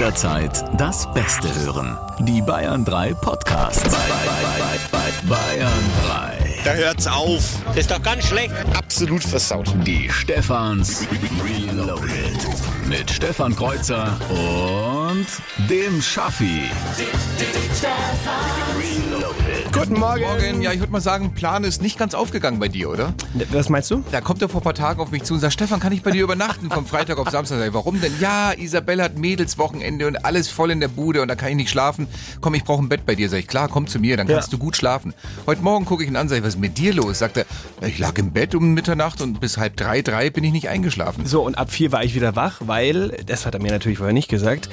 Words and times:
jederzeit 0.00 0.64
das 0.80 1.12
Beste 1.12 1.54
hören. 1.56 1.98
Die 2.20 2.40
Bayern 2.40 2.86
3 2.86 3.12
Podcast. 3.12 3.84
Bei, 3.84 3.90
bei, 3.90 4.98
bei, 5.28 5.28
Bayern 5.28 5.68
3. 6.06 6.62
Da 6.64 6.72
hört's 6.72 7.06
auf. 7.06 7.42
Das 7.66 7.76
ist 7.76 7.90
doch 7.90 8.00
ganz 8.00 8.24
schlecht. 8.24 8.54
Absolut 8.74 9.22
versaut. 9.22 9.70
Die 9.86 10.08
Stefans 10.08 11.06
Reloaded. 11.44 12.08
Mit 12.86 13.10
Stefan 13.10 13.54
Kreuzer 13.54 14.18
und 14.30 15.26
dem 15.68 16.00
Schaffi. 16.00 16.62
Guten 19.72 19.94
Morgen. 20.00 20.22
Morgen, 20.22 20.62
ja, 20.62 20.72
ich 20.72 20.80
würde 20.80 20.90
mal 20.92 21.00
sagen, 21.00 21.32
Plan 21.34 21.64
ist 21.64 21.82
nicht 21.82 21.98
ganz 21.98 22.14
aufgegangen 22.14 22.58
bei 22.58 22.68
dir, 22.68 22.90
oder? 22.90 23.14
Was 23.52 23.68
meinst 23.68 23.90
du? 23.90 24.02
Da 24.10 24.20
kommt 24.20 24.40
er 24.42 24.48
vor 24.48 24.60
ein 24.60 24.64
paar 24.64 24.74
Tagen 24.74 25.00
auf 25.00 25.10
mich 25.10 25.22
zu 25.22 25.34
und 25.34 25.40
sagt, 25.40 25.52
Stefan, 25.52 25.78
kann 25.80 25.92
ich 25.92 26.02
bei 26.02 26.10
dir 26.10 26.22
übernachten 26.24 26.70
vom 26.70 26.86
Freitag 26.86 27.18
auf 27.18 27.28
Samstag? 27.30 27.58
Sag 27.58 27.68
ich, 27.68 27.74
Warum 27.74 28.00
denn? 28.00 28.12
Ja, 28.20 28.52
Isabelle 28.52 29.02
hat 29.02 29.18
Mädelswochenende 29.18 30.06
und 30.06 30.24
alles 30.24 30.48
voll 30.48 30.70
in 30.70 30.80
der 30.80 30.88
Bude 30.88 31.22
und 31.22 31.28
da 31.28 31.34
kann 31.36 31.50
ich 31.50 31.56
nicht 31.56 31.70
schlafen. 31.70 32.08
Komm, 32.40 32.54
ich 32.54 32.64
brauche 32.64 32.82
ein 32.82 32.88
Bett 32.88 33.06
bei 33.06 33.14
dir. 33.14 33.28
Sag 33.28 33.38
ich, 33.38 33.46
klar, 33.46 33.68
komm 33.68 33.86
zu 33.86 33.98
mir, 34.00 34.16
dann 34.16 34.26
kannst 34.26 34.48
Ja. 34.48 34.58
du 34.58 34.58
gut 34.58 34.76
schlafen. 34.76 35.14
Heute 35.46 35.62
Morgen 35.62 35.84
gucke 35.84 36.02
ich 36.02 36.08
ihn 36.08 36.16
an, 36.16 36.28
sag 36.28 36.38
ich, 36.38 36.42
was 36.42 36.54
ist 36.54 36.60
mit 36.60 36.78
dir 36.78 36.94
los? 36.94 37.18
Sagt 37.18 37.36
er, 37.36 37.44
ich 37.86 37.98
lag 37.98 38.16
im 38.18 38.32
Bett 38.32 38.54
um 38.54 38.72
Mitternacht 38.74 39.20
und 39.20 39.40
bis 39.40 39.58
halb 39.58 39.76
drei, 39.76 40.02
drei 40.02 40.30
bin 40.30 40.42
ich 40.44 40.52
nicht 40.52 40.68
eingeschlafen. 40.68 41.26
So, 41.26 41.42
und 41.42 41.56
ab 41.58 41.70
vier 41.70 41.92
war 41.92 42.02
ich 42.02 42.14
wieder 42.14 42.34
wach, 42.34 42.60
weil, 42.64 43.16
das 43.26 43.46
hat 43.46 43.54
er 43.54 43.60
mir 43.62 43.70
natürlich 43.72 43.98
vorher 43.98 44.14
nicht 44.14 44.28
gesagt, 44.28 44.68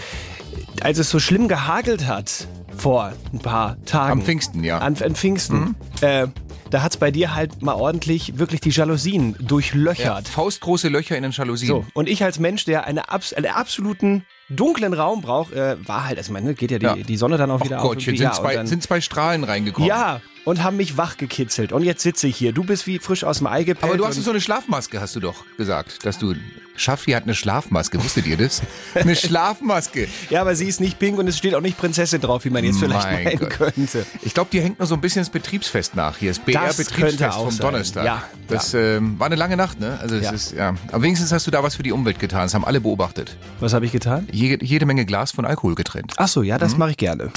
als 0.81 0.97
es 0.97 1.09
so 1.09 1.19
schlimm 1.19 1.47
gehagelt 1.47 2.07
hat 2.07 2.47
vor 2.77 3.11
ein 3.33 3.39
paar 3.39 3.77
Tagen. 3.85 4.11
Am 4.13 4.21
Pfingsten, 4.21 4.63
ja. 4.63 4.77
An, 4.79 4.95
an 5.01 5.15
Pfingsten. 5.15 5.75
Äh, 6.01 6.27
da 6.69 6.81
hat's 6.83 6.97
bei 6.97 7.11
dir 7.11 7.33
halt 7.33 7.61
mal 7.61 7.73
ordentlich 7.75 8.37
wirklich 8.39 8.59
die 8.61 8.69
Jalousien 8.71 9.35
Ja, 9.39 9.45
durchlöchert. 9.45 10.27
faustgroße 10.27 10.89
Löcher 10.89 11.15
in 11.15 11.23
den 11.23 11.31
Jalousien. 11.31 11.69
So, 11.69 11.85
und 11.93 12.09
ich 12.09 12.23
als 12.23 12.39
Mensch, 12.39 12.65
der 12.65 12.85
eine, 12.85 13.09
abs 13.09 13.33
einen 13.33 13.47
absoluten 13.51 14.25
dunklen 14.49 14.93
Raum 14.93 15.21
braucht, 15.21 15.53
äh, 15.53 15.77
war 15.87 16.05
halt, 16.07 16.17
also 16.17 16.31
meine, 16.33 16.53
geht 16.55 16.71
ja 16.71 16.79
die, 16.79 16.85
Ja. 16.85 16.95
die 16.95 17.17
Sonne 17.17 17.37
dann 17.37 17.51
auch 17.51 17.63
wieder 17.63 17.77
Gottchen, 17.77 18.13
auf. 18.13 18.17
sind, 18.17 18.25
ja, 18.25 18.31
zwei, 18.33 18.49
und 18.51 18.55
dann, 18.55 18.67
sind 18.67 18.83
zwei 18.83 18.99
Strahlen 19.01 19.43
reingekommen. 19.45 19.87
ja, 19.87 20.21
und 20.47 20.63
haben 20.63 20.77
mich 20.77 20.95
wach 20.95 21.17
gekitzelt. 21.17 21.73
Und 21.73 21.83
jetzt 21.83 22.01
sitze 22.03 22.25
ich 22.25 22.37
hier. 22.37 22.53
Du 22.53 22.63
bist 22.63 22.87
wie 22.87 22.99
frisch 22.99 23.25
aus 23.25 23.39
dem 23.39 23.47
Ei 23.47 23.63
gepellt. 23.63 23.83
Aber 23.91 23.97
du 23.97 24.07
hast 24.07 24.15
so 24.23 24.29
eine 24.29 24.39
Schlafmaske, 24.39 25.01
hast 25.01 25.13
du 25.15 25.19
doch 25.19 25.43
gesagt, 25.57 26.05
dass 26.05 26.17
du. 26.17 26.35
Schaffi 26.79 27.11
hat 27.13 27.23
eine 27.23 27.33
Schlafmaske, 27.33 28.01
wusstet 28.03 28.27
ihr 28.27 28.37
das? 28.37 28.61
Eine 28.93 29.15
Schlafmaske. 29.47 30.07
Ja, 30.29 30.41
aber 30.41 30.55
sie 30.55 30.67
ist 30.67 30.79
nicht 30.79 30.99
pink 30.99 31.17
und 31.17 31.27
es 31.27 31.35
steht 31.37 31.55
auch 31.55 31.59
nicht 31.61 31.75
Prinzessin 31.75 32.21
drauf, 32.21 32.45
wie 32.45 32.51
man 32.51 32.63
jetzt 32.63 32.77
vielleicht 32.79 33.03
Mein 33.11 33.23
meinen 33.23 33.39
Gott. 33.39 33.49
könnte. 33.49 34.05
Ich 34.21 34.33
glaube, 34.35 34.49
die 34.53 34.61
hängt 34.61 34.79
noch 34.79 34.85
so 34.85 34.93
ein 34.93 35.01
bisschen 35.01 35.21
das 35.21 35.31
Betriebsfest 35.31 35.95
nach. 35.95 36.17
Hier, 36.17 36.29
das 36.29 36.37
könnte 36.37 36.51
BR-Betriebsfest 36.59 37.35
vom 37.35 37.49
sein. 37.51 37.59
Donnerstag. 37.65 38.05
Ja, 38.05 38.23
Das 38.47 38.73
Ähm, 38.75 39.19
war 39.19 39.25
eine 39.25 39.35
lange 39.35 39.57
Nacht, 39.57 39.79
ne? 39.79 39.97
Also 39.99 40.15
es 40.17 40.23
Ja. 40.25 40.31
ist, 40.31 40.51
ja. 40.53 40.75
Aber 40.91 41.01
wenigstens 41.01 41.31
hast 41.31 41.45
du 41.47 41.51
da 41.51 41.63
was 41.63 41.75
für 41.75 41.83
die 41.83 41.91
Umwelt 41.91 42.19
getan. 42.19 42.43
Das 42.43 42.53
haben 42.53 42.63
alle 42.63 42.79
beobachtet. 42.79 43.35
Was 43.59 43.73
habe 43.73 43.85
ich 43.87 43.91
getan? 43.91 44.27
Je, 44.31 44.57
jede 44.61 44.85
Menge 44.85 45.03
Glas 45.05 45.31
von 45.31 45.45
Alkohol 45.45 45.73
getrennt. 45.73 46.13
Ach 46.17 46.27
so, 46.29 46.43
ja, 46.43 46.57
das 46.59 46.73
Mhm. 46.73 46.77
mache 46.79 46.91
ich 46.91 46.97
gerne. 46.97 47.31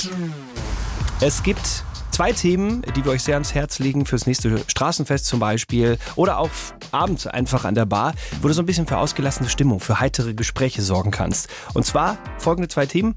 Es 1.23 1.43
gibt 1.43 1.83
zwei 2.21 2.33
Themen, 2.33 2.83
die 2.95 3.03
wir 3.03 3.13
euch 3.13 3.23
sehr 3.23 3.37
ans 3.37 3.55
Herz 3.55 3.79
legen 3.79 4.05
fürs 4.05 4.27
nächste 4.27 4.63
Straßenfest 4.67 5.25
zum 5.25 5.41
Beispiel 5.41 5.97
oder 6.17 6.37
auch 6.37 6.51
abends 6.91 7.27
einfach 7.27 7.65
an 7.65 7.75
der 7.75 7.87
Bar, 7.87 8.13
wo 8.43 8.49
du 8.49 8.53
so 8.53 8.61
ein 8.61 8.67
bisschen 8.67 8.87
für 8.87 8.99
ausgelassene 8.99 9.49
Stimmung, 9.49 9.81
für 9.81 10.01
heitere 10.01 10.35
Gespräche 10.35 10.83
sorgen 10.83 11.13
kannst. 11.13 11.49
Und 11.73 11.87
zwar 11.87 12.19
folgende 12.37 12.69
zwei 12.69 12.85
Themen. 12.85 13.15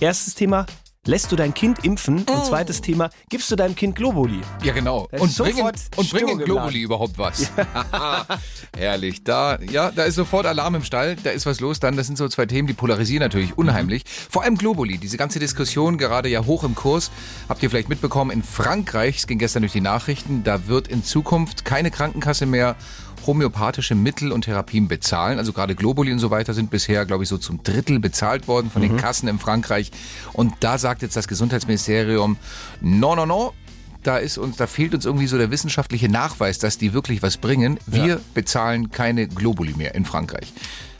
Erstes 0.00 0.34
Thema, 0.36 0.64
lässt 1.06 1.32
du 1.32 1.36
dein 1.36 1.54
Kind 1.54 1.84
impfen? 1.84 2.18
Und 2.18 2.44
zweites 2.44 2.80
Thema, 2.80 3.10
gibst 3.28 3.50
du 3.50 3.56
deinem 3.56 3.74
Kind 3.74 3.96
Globuli? 3.96 4.40
Ja, 4.62 4.72
genau. 4.72 5.08
Und 5.12 5.36
bringen, 5.36 5.72
und 5.96 6.10
bringen 6.10 6.38
Globuli 6.38 6.82
überhaupt 6.82 7.18
was. 7.18 7.50
Herrlich. 8.76 9.24
Da, 9.24 9.58
ja, 9.60 9.90
da 9.90 10.04
ist 10.04 10.16
sofort 10.16 10.46
Alarm 10.46 10.74
im 10.76 10.84
Stall. 10.84 11.16
Da 11.22 11.30
ist 11.30 11.46
was 11.46 11.60
los. 11.60 11.80
Dann, 11.80 11.96
das 11.96 12.06
sind 12.06 12.16
so 12.16 12.28
zwei 12.28 12.46
Themen, 12.46 12.66
die 12.68 12.74
polarisieren 12.74 13.22
natürlich 13.22 13.56
unheimlich. 13.56 14.04
Vor 14.06 14.42
allem 14.42 14.56
Globuli. 14.56 14.98
Diese 14.98 15.16
ganze 15.16 15.38
Diskussion 15.38 15.98
gerade 15.98 16.28
ja 16.28 16.44
hoch 16.44 16.64
im 16.64 16.74
Kurs. 16.74 17.10
Habt 17.48 17.62
ihr 17.62 17.70
vielleicht 17.70 17.88
mitbekommen, 17.88 18.30
in 18.30 18.42
Frankreich, 18.42 19.18
es 19.18 19.26
ging 19.26 19.38
gestern 19.38 19.62
durch 19.62 19.72
die 19.72 19.80
Nachrichten, 19.80 20.42
da 20.44 20.66
wird 20.66 20.88
in 20.88 21.04
Zukunft 21.04 21.64
keine 21.64 21.90
Krankenkasse 21.90 22.46
mehr 22.46 22.76
homöopathische 23.26 23.94
Mittel 23.94 24.32
und 24.32 24.42
Therapien 24.42 24.88
bezahlen. 24.88 25.38
Also 25.38 25.52
gerade 25.52 25.74
Globuli 25.74 26.12
und 26.12 26.18
so 26.18 26.30
weiter 26.30 26.54
sind 26.54 26.70
bisher, 26.70 27.04
glaube 27.06 27.24
ich, 27.24 27.28
so 27.28 27.38
zum 27.38 27.62
Drittel 27.62 27.98
bezahlt 27.98 28.48
worden 28.48 28.70
von 28.70 28.82
den 28.82 28.96
Kassen 28.96 29.28
in 29.28 29.38
Frankreich. 29.38 29.90
Und 30.32 30.54
da 30.60 30.78
sagt 30.78 31.02
jetzt 31.02 31.16
das 31.16 31.28
Gesundheitsministerium, 31.28 32.36
no, 32.80 33.14
no, 33.14 33.26
no, 33.26 33.52
da 34.02 34.18
ist 34.18 34.38
uns, 34.38 34.56
da 34.56 34.66
fehlt 34.66 34.94
uns 34.94 35.04
irgendwie 35.04 35.26
so 35.26 35.36
der 35.36 35.50
wissenschaftliche 35.50 36.08
Nachweis, 36.08 36.58
dass 36.58 36.78
die 36.78 36.92
wirklich 36.92 37.22
was 37.22 37.36
bringen. 37.36 37.78
Wir 37.86 38.20
bezahlen 38.34 38.90
keine 38.90 39.26
Globuli 39.26 39.74
mehr 39.76 39.94
in 39.94 40.04
Frankreich. 40.04 40.52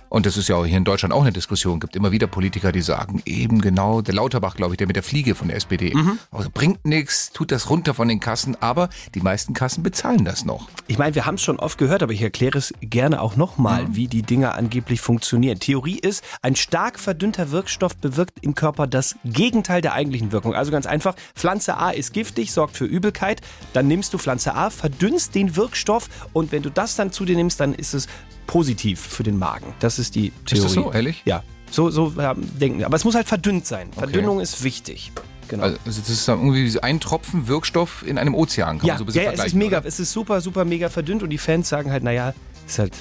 Und 0.08 0.24
das 0.24 0.36
ist 0.36 0.48
ja 0.48 0.56
auch 0.56 0.64
hier 0.64 0.76
in 0.76 0.84
Deutschland 0.84 1.12
auch 1.12 1.22
eine 1.22 1.32
Diskussion. 1.32 1.80
Gibt 1.80 1.96
immer 1.96 2.12
wieder 2.12 2.26
Politiker, 2.26 2.72
die 2.72 2.80
sagen, 2.80 3.22
eben 3.26 3.60
genau, 3.60 4.02
der 4.02 4.14
Lauterbach, 4.14 4.54
glaube 4.54 4.74
ich, 4.74 4.78
der 4.78 4.86
mit 4.86 4.96
der 4.96 5.02
Fliege 5.02 5.34
von 5.34 5.48
der 5.48 5.56
SPD. 5.56 5.92
Also 6.30 6.48
bringt 6.52 6.84
nichts, 6.84 7.32
tut 7.32 7.50
das 7.50 7.68
runter 7.70 7.92
von 7.94 8.08
den 8.08 8.20
Kassen, 8.20 8.56
aber 8.60 8.88
die 9.14 9.20
meisten 9.20 9.52
Kassen 9.52 9.82
bezahlen 9.82 10.24
das 10.24 10.44
noch. 10.44 10.68
Ich 10.86 10.96
meine, 10.98 11.14
wir 11.14 11.26
haben 11.26 11.34
es 11.34 11.42
schon 11.42 11.58
oft 11.58 11.76
gehört, 11.78 12.02
aber 12.02 12.12
ich 12.12 12.22
erkläre 12.22 12.58
es 12.58 12.72
gerne 12.80 13.20
auch 13.20 13.36
nochmal, 13.36 13.84
Mhm. 13.84 13.96
wie 13.96 14.06
die 14.08 14.22
Dinger 14.22 14.54
angeblich 14.54 15.00
funktionieren. 15.00 15.58
Theorie 15.58 15.98
ist, 15.98 16.22
ein 16.40 16.56
stark 16.56 16.98
verdünnter 17.00 17.50
Wirkstoff 17.50 17.96
bewirkt 17.96 18.38
im 18.42 18.54
Körper 18.54 18.86
das 18.86 19.16
Gegenteil 19.24 19.80
der 19.80 19.92
eigentlichen 19.94 20.30
Wirkung. 20.32 20.54
Also 20.54 20.70
ganz 20.70 20.86
einfach, 20.86 21.14
Pflanze 21.34 21.76
A 21.76 21.90
ist 21.90 22.12
giftig, 22.12 22.52
sorgt 22.52 22.76
für 22.76 22.84
Übelkeit, 22.84 23.40
dann 23.72 23.88
nimmst 23.88 24.14
du 24.14 24.18
Pflanze 24.18 24.54
A, 24.54 24.70
verdünnst 24.70 25.34
den 25.34 25.56
Wirkstoff 25.56 26.08
und 26.32 26.52
wenn 26.52 26.62
du 26.62 26.70
das 26.70 26.96
dann 26.96 27.12
zu 27.12 27.24
dir 27.24 27.36
nimmst, 27.36 27.58
dann 27.60 27.74
ist 27.74 27.92
es 27.94 28.06
positiv 28.46 29.00
für 29.00 29.22
den 29.22 29.38
Magen. 29.38 29.74
Das 29.80 29.98
ist 29.98 30.14
die 30.14 30.30
Theorie. 30.46 30.62
das 30.64 30.72
so, 30.72 30.92
ehrlich? 30.92 31.22
Ja, 31.24 31.42
so, 31.70 31.90
so 31.90 32.12
ähm, 32.18 32.48
denken 32.60 32.78
wir. 32.78 32.86
Aber 32.86 32.96
es 32.96 33.04
muss 33.04 33.14
halt 33.14 33.26
verdünnt 33.26 33.66
sein. 33.66 33.90
Verdünnung 33.92 34.40
ist 34.40 34.62
wichtig. 34.64 35.12
Genau. 35.48 35.62
Also 35.64 35.78
das 35.84 36.08
ist 36.08 36.26
dann 36.26 36.40
irgendwie 36.44 36.80
ein 36.80 36.98
Tropfen 36.98 37.46
Wirkstoff 37.46 38.04
in 38.06 38.18
einem 38.18 38.34
Ozean, 38.34 38.78
kann 38.78 38.86
Ja, 38.88 38.94
man 38.94 38.98
so 38.98 39.04
ein 39.04 39.06
bisschen 39.06 39.22
ja, 39.24 39.30
ja 39.32 39.38
es 39.38 39.44
ist 39.46 39.54
mega, 39.54 39.78
oder? 39.78 39.86
es 39.86 40.00
ist 40.00 40.12
super, 40.12 40.40
super 40.40 40.64
mega 40.64 40.88
verdünnt 40.88 41.22
und 41.22 41.30
die 41.30 41.38
Fans 41.38 41.68
sagen 41.68 41.92
halt, 41.92 42.02
naja, 42.02 42.34
ist 42.66 42.78
halt 42.80 42.92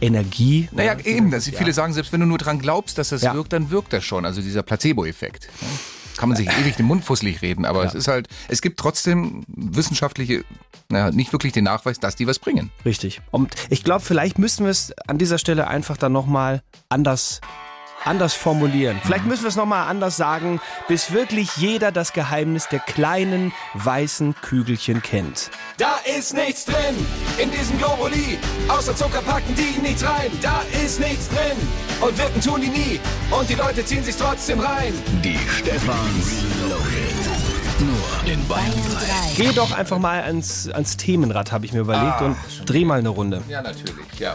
Energie. 0.00 0.68
Naja, 0.72 0.94
Ja, 0.98 1.04
eben. 1.04 1.30
Das, 1.30 1.46
ja. 1.46 1.56
viele 1.56 1.72
sagen, 1.72 1.92
selbst 1.92 2.12
wenn 2.12 2.18
du 2.20 2.26
nur 2.26 2.38
dran 2.38 2.58
glaubst, 2.58 2.98
dass 2.98 3.10
das 3.10 3.22
Ja. 3.22 3.34
wirkt, 3.34 3.52
dann 3.52 3.70
wirkt 3.70 3.92
das 3.92 4.02
schon. 4.04 4.24
Also 4.24 4.42
dieser 4.42 4.64
Placebo-Effekt. 4.64 5.48
Kann 6.16 6.28
man 6.28 6.36
sich 6.36 6.48
ewig 6.48 6.76
den 6.76 6.86
Mund 6.86 7.04
fusselig 7.04 7.42
reden, 7.42 7.64
aber 7.64 7.84
es 7.84 7.94
ist 7.94 8.08
halt, 8.08 8.28
es 8.48 8.62
gibt 8.62 8.78
trotzdem 8.78 9.44
wissenschaftliche, 9.48 10.44
naja, 10.88 11.10
nicht 11.10 11.32
wirklich 11.32 11.52
den 11.52 11.64
Nachweis, 11.64 11.98
dass 11.98 12.16
die 12.16 12.26
was 12.26 12.38
bringen. 12.38 12.70
Richtig. 12.84 13.20
Und 13.30 13.54
ich 13.70 13.84
glaube, 13.84 14.04
vielleicht 14.04 14.38
müssen 14.38 14.64
wir 14.64 14.70
es 14.70 14.92
an 15.06 15.18
dieser 15.18 15.38
Stelle 15.38 15.68
einfach 15.68 15.96
dann 15.96 16.12
nochmal 16.12 16.62
anders, 16.88 17.40
anders 18.04 18.34
formulieren. 18.34 19.00
Vielleicht 19.04 19.24
müssen 19.24 19.42
wir 19.42 19.48
es 19.48 19.56
nochmal 19.56 19.88
anders 19.88 20.16
sagen, 20.16 20.60
bis 20.88 21.12
wirklich 21.12 21.56
jeder 21.56 21.92
das 21.92 22.12
Geheimnis 22.12 22.68
der 22.68 22.80
kleinen 22.80 23.52
weißen 23.74 24.34
Kügelchen 24.40 25.02
kennt. 25.02 25.50
Da 25.78 25.96
ist 26.18 26.34
nichts 26.34 26.64
drin 26.64 27.06
in 27.38 27.50
diesem 27.50 27.78
Globuli. 27.78 28.38
Außer 28.68 28.94
Zucker 28.94 29.22
packen 29.22 29.54
die 29.54 29.80
nichts 29.80 30.04
rein. 30.04 30.30
Da 30.40 30.62
ist 30.84 31.00
nichts 31.00 31.28
drin. 31.28 31.56
Und 32.00 32.16
wirken 32.18 32.40
tun 32.40 32.60
die 32.60 32.68
nie. 32.68 33.00
Und 33.30 33.48
die 33.48 33.54
Leute 33.54 33.84
ziehen 33.84 34.04
sich 34.04 34.16
trotzdem 34.16 34.60
rein. 34.60 34.92
Die 35.22 35.38
Stefans 35.48 36.44
Reloaded. 36.62 37.52
Nur 37.80 38.32
in 38.32 38.46
Bayern 38.46 38.72
3. 39.36 39.42
Geh 39.42 39.52
doch 39.52 39.72
einfach 39.72 39.98
mal 39.98 40.22
ans, 40.22 40.68
ans 40.68 40.96
Themenrad, 40.96 41.50
habe 41.50 41.66
ich 41.66 41.72
mir 41.72 41.80
überlegt, 41.80 42.20
und 42.20 42.36
dreh 42.64 42.84
mal 42.84 43.00
eine 43.00 43.08
Runde. 43.08 43.42
Ja, 43.48 43.60
natürlich, 43.60 44.06
ja. 44.18 44.34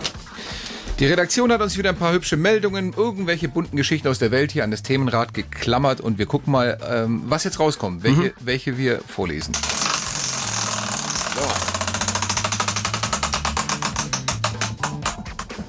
Die 0.99 1.05
Redaktion 1.05 1.51
hat 1.51 1.61
uns 1.61 1.77
wieder 1.77 1.91
ein 1.91 1.95
paar 1.95 2.11
hübsche 2.11 2.37
Meldungen, 2.37 2.91
irgendwelche 2.91 3.47
bunten 3.47 3.77
Geschichten 3.77 4.07
aus 4.07 4.17
der 4.17 4.31
Welt 4.31 4.51
hier 4.51 4.63
an 4.63 4.71
das 4.71 4.81
Themenrad 4.81 5.31
geklammert 5.31 6.01
und 6.01 6.17
wir 6.17 6.25
gucken 6.25 6.51
mal, 6.51 6.79
ähm, 6.89 7.21
was 7.27 7.43
jetzt 7.43 7.59
rauskommt, 7.59 8.01
welche, 8.01 8.33
welche 8.39 8.79
wir 8.79 8.99
vorlesen. 9.07 9.53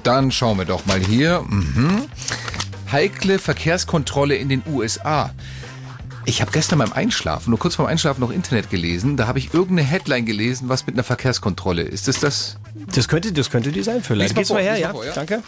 Dann 0.01 0.31
schauen 0.31 0.57
wir 0.57 0.65
doch 0.65 0.87
mal 0.87 0.99
hier. 0.99 1.43
Mhm. 1.47 2.05
Heikle 2.91 3.37
Verkehrskontrolle 3.37 4.35
in 4.35 4.49
den 4.49 4.63
USA. 4.67 5.29
Ich 6.29 6.41
habe 6.41 6.51
gestern 6.51 6.77
beim 6.77 6.93
Einschlafen, 6.93 7.49
nur 7.49 7.57
kurz 7.57 7.73
vorm 7.73 7.87
Einschlafen 7.87 8.21
noch 8.21 8.29
Internet 8.29 8.69
gelesen. 8.69 9.17
Da 9.17 9.25
habe 9.25 9.39
ich 9.39 9.51
irgendeine 9.51 9.81
Headline 9.81 10.27
gelesen, 10.27 10.69
was 10.69 10.85
mit 10.85 10.93
einer 10.93 11.03
Verkehrskontrolle 11.03 11.81
ist. 11.81 12.07
Ist 12.07 12.21
das 12.21 12.57
Das 12.93 13.07
könnte, 13.07 13.33
das 13.33 13.49
könnte 13.49 13.71
die 13.71 13.81
sein 13.81 14.03
vielleicht. 14.03 14.35
Geht's 14.35 14.49
vor, 14.49 14.57
mal 14.57 14.63
her, 14.63 14.73
lies 14.75 14.83
mal 14.83 14.87
ja? 14.87 14.91
vor, 14.91 15.05
ja. 15.05 15.13
Danke. 15.13 15.41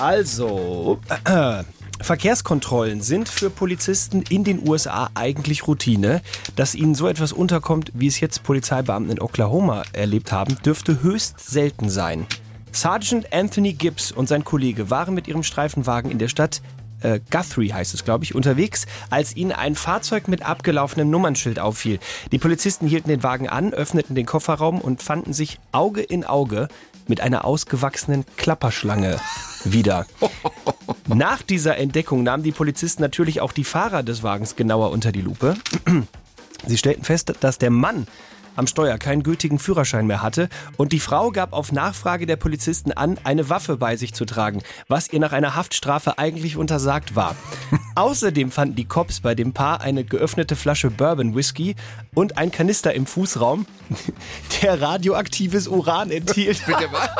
Also, 0.00 0.98
äh, 1.26 1.62
Verkehrskontrollen 2.00 3.02
sind 3.02 3.28
für 3.28 3.50
Polizisten 3.50 4.22
in 4.22 4.42
den 4.42 4.68
USA 4.68 5.10
eigentlich 5.14 5.68
Routine. 5.68 6.22
Dass 6.56 6.74
ihnen 6.74 6.96
so 6.96 7.06
etwas 7.06 7.32
unterkommt, 7.32 7.92
wie 7.94 8.08
es 8.08 8.18
jetzt 8.18 8.42
Polizeibeamten 8.42 9.12
in 9.12 9.20
Oklahoma 9.20 9.84
erlebt 9.92 10.32
haben, 10.32 10.56
dürfte 10.64 11.04
höchst 11.04 11.38
selten 11.38 11.88
sein. 11.88 12.26
Sergeant 12.72 13.32
Anthony 13.32 13.74
Gibbs 13.74 14.10
und 14.10 14.28
sein 14.28 14.42
Kollege 14.42 14.90
waren 14.90 15.14
mit 15.14 15.28
ihrem 15.28 15.44
Streifenwagen 15.44 16.10
in 16.10 16.18
der 16.18 16.28
Stadt 16.28 16.62
äh, 17.02 17.20
Guthrie 17.30 17.72
heißt 17.72 17.94
es, 17.94 18.04
glaube 18.04 18.24
ich, 18.24 18.34
unterwegs, 18.34 18.86
als 19.10 19.36
ihnen 19.36 19.52
ein 19.52 19.74
Fahrzeug 19.74 20.28
mit 20.28 20.42
abgelaufenem 20.42 21.10
Nummernschild 21.10 21.58
auffiel. 21.58 21.98
Die 22.30 22.38
Polizisten 22.38 22.86
hielten 22.86 23.08
den 23.08 23.22
Wagen 23.22 23.48
an, 23.48 23.72
öffneten 23.72 24.14
den 24.14 24.26
Kofferraum 24.26 24.80
und 24.80 25.02
fanden 25.02 25.32
sich 25.32 25.58
Auge 25.72 26.02
in 26.02 26.24
Auge 26.24 26.68
mit 27.08 27.20
einer 27.20 27.44
ausgewachsenen 27.44 28.24
Klapperschlange 28.36 29.20
wieder. 29.64 30.06
Nach 31.06 31.42
dieser 31.42 31.76
Entdeckung 31.76 32.22
nahmen 32.22 32.42
die 32.42 32.52
Polizisten 32.52 33.02
natürlich 33.02 33.40
auch 33.40 33.52
die 33.52 33.64
Fahrer 33.64 34.02
des 34.02 34.22
Wagens 34.22 34.56
genauer 34.56 34.90
unter 34.90 35.12
die 35.12 35.20
Lupe. 35.20 35.56
Sie 36.66 36.78
stellten 36.78 37.04
fest, 37.04 37.32
dass 37.40 37.58
der 37.58 37.70
Mann 37.70 38.06
am 38.56 38.66
Steuer 38.66 38.98
keinen 38.98 39.22
gültigen 39.22 39.58
Führerschein 39.58 40.06
mehr 40.06 40.22
hatte 40.22 40.48
und 40.76 40.92
die 40.92 41.00
Frau 41.00 41.30
gab 41.30 41.52
auf 41.52 41.72
Nachfrage 41.72 42.26
der 42.26 42.36
Polizisten 42.36 42.92
an, 42.92 43.18
eine 43.24 43.48
Waffe 43.48 43.76
bei 43.76 43.96
sich 43.96 44.14
zu 44.14 44.24
tragen, 44.24 44.62
was 44.88 45.12
ihr 45.12 45.20
nach 45.20 45.32
einer 45.32 45.54
Haftstrafe 45.54 46.18
eigentlich 46.18 46.56
untersagt 46.56 47.16
war. 47.16 47.36
Außerdem 47.94 48.50
fanden 48.50 48.76
die 48.76 48.84
Cops 48.84 49.20
bei 49.20 49.34
dem 49.34 49.52
Paar 49.52 49.80
eine 49.80 50.04
geöffnete 50.04 50.56
Flasche 50.56 50.90
Bourbon 50.90 51.34
Whisky 51.34 51.76
und 52.14 52.38
ein 52.38 52.50
Kanister 52.50 52.94
im 52.94 53.06
Fußraum, 53.06 53.66
der 54.62 54.80
radioaktives 54.80 55.68
Uran 55.68 56.10
enthielt. 56.10 56.64
Bitte 56.66 56.88
was? 56.90 57.10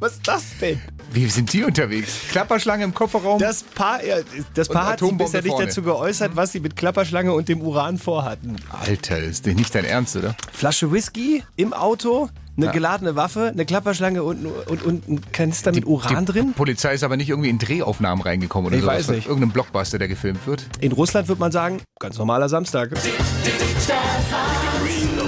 Was 0.00 0.12
ist 0.12 0.28
das 0.28 0.44
denn? 0.60 0.80
Wie 1.12 1.26
sind 1.26 1.52
die 1.52 1.64
unterwegs? 1.64 2.12
Klapperschlange 2.30 2.84
im 2.84 2.92
Kofferraum? 2.94 3.38
Das 3.38 3.62
Paar, 3.62 4.04
ja, 4.04 4.16
das 4.54 4.68
Paar 4.68 4.86
hat 4.88 5.00
sich 5.00 5.10
bisher 5.16 5.40
nicht 5.42 5.50
vorne. 5.52 5.66
dazu 5.66 5.82
geäußert, 5.82 6.32
was 6.36 6.52
sie 6.52 6.60
mit 6.60 6.76
Klapperschlange 6.76 7.32
und 7.32 7.48
dem 7.48 7.62
Uran 7.62 7.96
vorhatten. 7.98 8.56
Alter, 8.70 9.20
das 9.20 9.30
ist 9.30 9.46
nicht 9.46 9.74
dein 9.74 9.84
Ernst, 9.86 10.16
oder? 10.16 10.34
Flasche 10.52 10.92
Whisky 10.92 11.42
im 11.56 11.72
Auto, 11.72 12.28
eine 12.58 12.70
geladene 12.72 13.16
Waffe, 13.16 13.48
eine 13.52 13.64
Klapperschlange 13.64 14.22
und, 14.22 14.44
und, 14.44 14.82
und 14.82 15.08
ein 15.08 15.20
Kanister 15.32 15.72
mit 15.72 15.86
Uran 15.86 16.26
die 16.26 16.32
drin. 16.32 16.52
Polizei 16.54 16.92
ist 16.92 17.04
aber 17.04 17.16
nicht 17.16 17.30
irgendwie 17.30 17.48
in 17.50 17.58
Drehaufnahmen 17.58 18.20
reingekommen 18.22 18.66
oder 18.66 18.76
Ich 18.76 18.82
so. 18.82 18.88
weiß 18.88 19.08
nicht. 19.08 19.28
Irgendein 19.28 19.50
Blockbuster, 19.52 19.98
der 19.98 20.08
gefilmt 20.08 20.46
wird. 20.46 20.64
In 20.80 20.92
Russland 20.92 21.28
würde 21.28 21.40
man 21.40 21.52
sagen, 21.52 21.80
ganz 22.00 22.18
normaler 22.18 22.48
Samstag. 22.48 22.90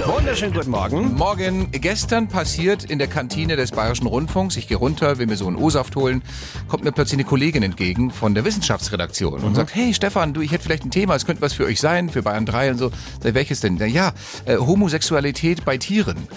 Wunderschönen 0.05 0.53
guten 0.53 0.71
Morgen. 0.71 1.13
Morgen, 1.13 1.67
gestern 1.71 2.27
passiert 2.27 2.83
in 2.83 2.97
der 2.97 3.07
Kantine 3.07 3.55
des 3.55 3.71
Bayerischen 3.71 4.07
Rundfunks, 4.07 4.57
ich 4.57 4.67
gehe 4.67 4.77
runter, 4.77 5.19
will 5.19 5.27
mir 5.27 5.37
so 5.37 5.45
einen 5.47 5.55
O-Saft 5.55 5.95
holen, 5.95 6.23
kommt 6.67 6.83
mir 6.83 6.91
plötzlich 6.91 7.19
eine 7.19 7.23
Kollegin 7.23 7.61
entgegen 7.61 8.09
von 8.09 8.33
der 8.33 8.43
Wissenschaftsredaktion 8.43 9.41
und 9.43 9.55
sagt, 9.55 9.75
hey 9.75 9.93
Stefan, 9.93 10.33
du, 10.33 10.41
ich 10.41 10.51
hätte 10.51 10.63
vielleicht 10.63 10.85
ein 10.85 10.91
Thema, 10.91 11.15
es 11.15 11.25
könnte 11.25 11.41
was 11.41 11.53
für 11.53 11.65
euch 11.65 11.79
sein, 11.79 12.09
für 12.09 12.23
Bayern 12.23 12.45
3 12.45 12.71
und 12.71 12.77
so. 12.79 12.91
Sag, 13.21 13.35
welches 13.35 13.59
denn? 13.59 13.77
Na 13.79 13.85
Ja, 13.85 14.13
äh, 14.45 14.57
Homosexualität 14.57 15.65
bei 15.65 15.77
Tieren. 15.77 16.27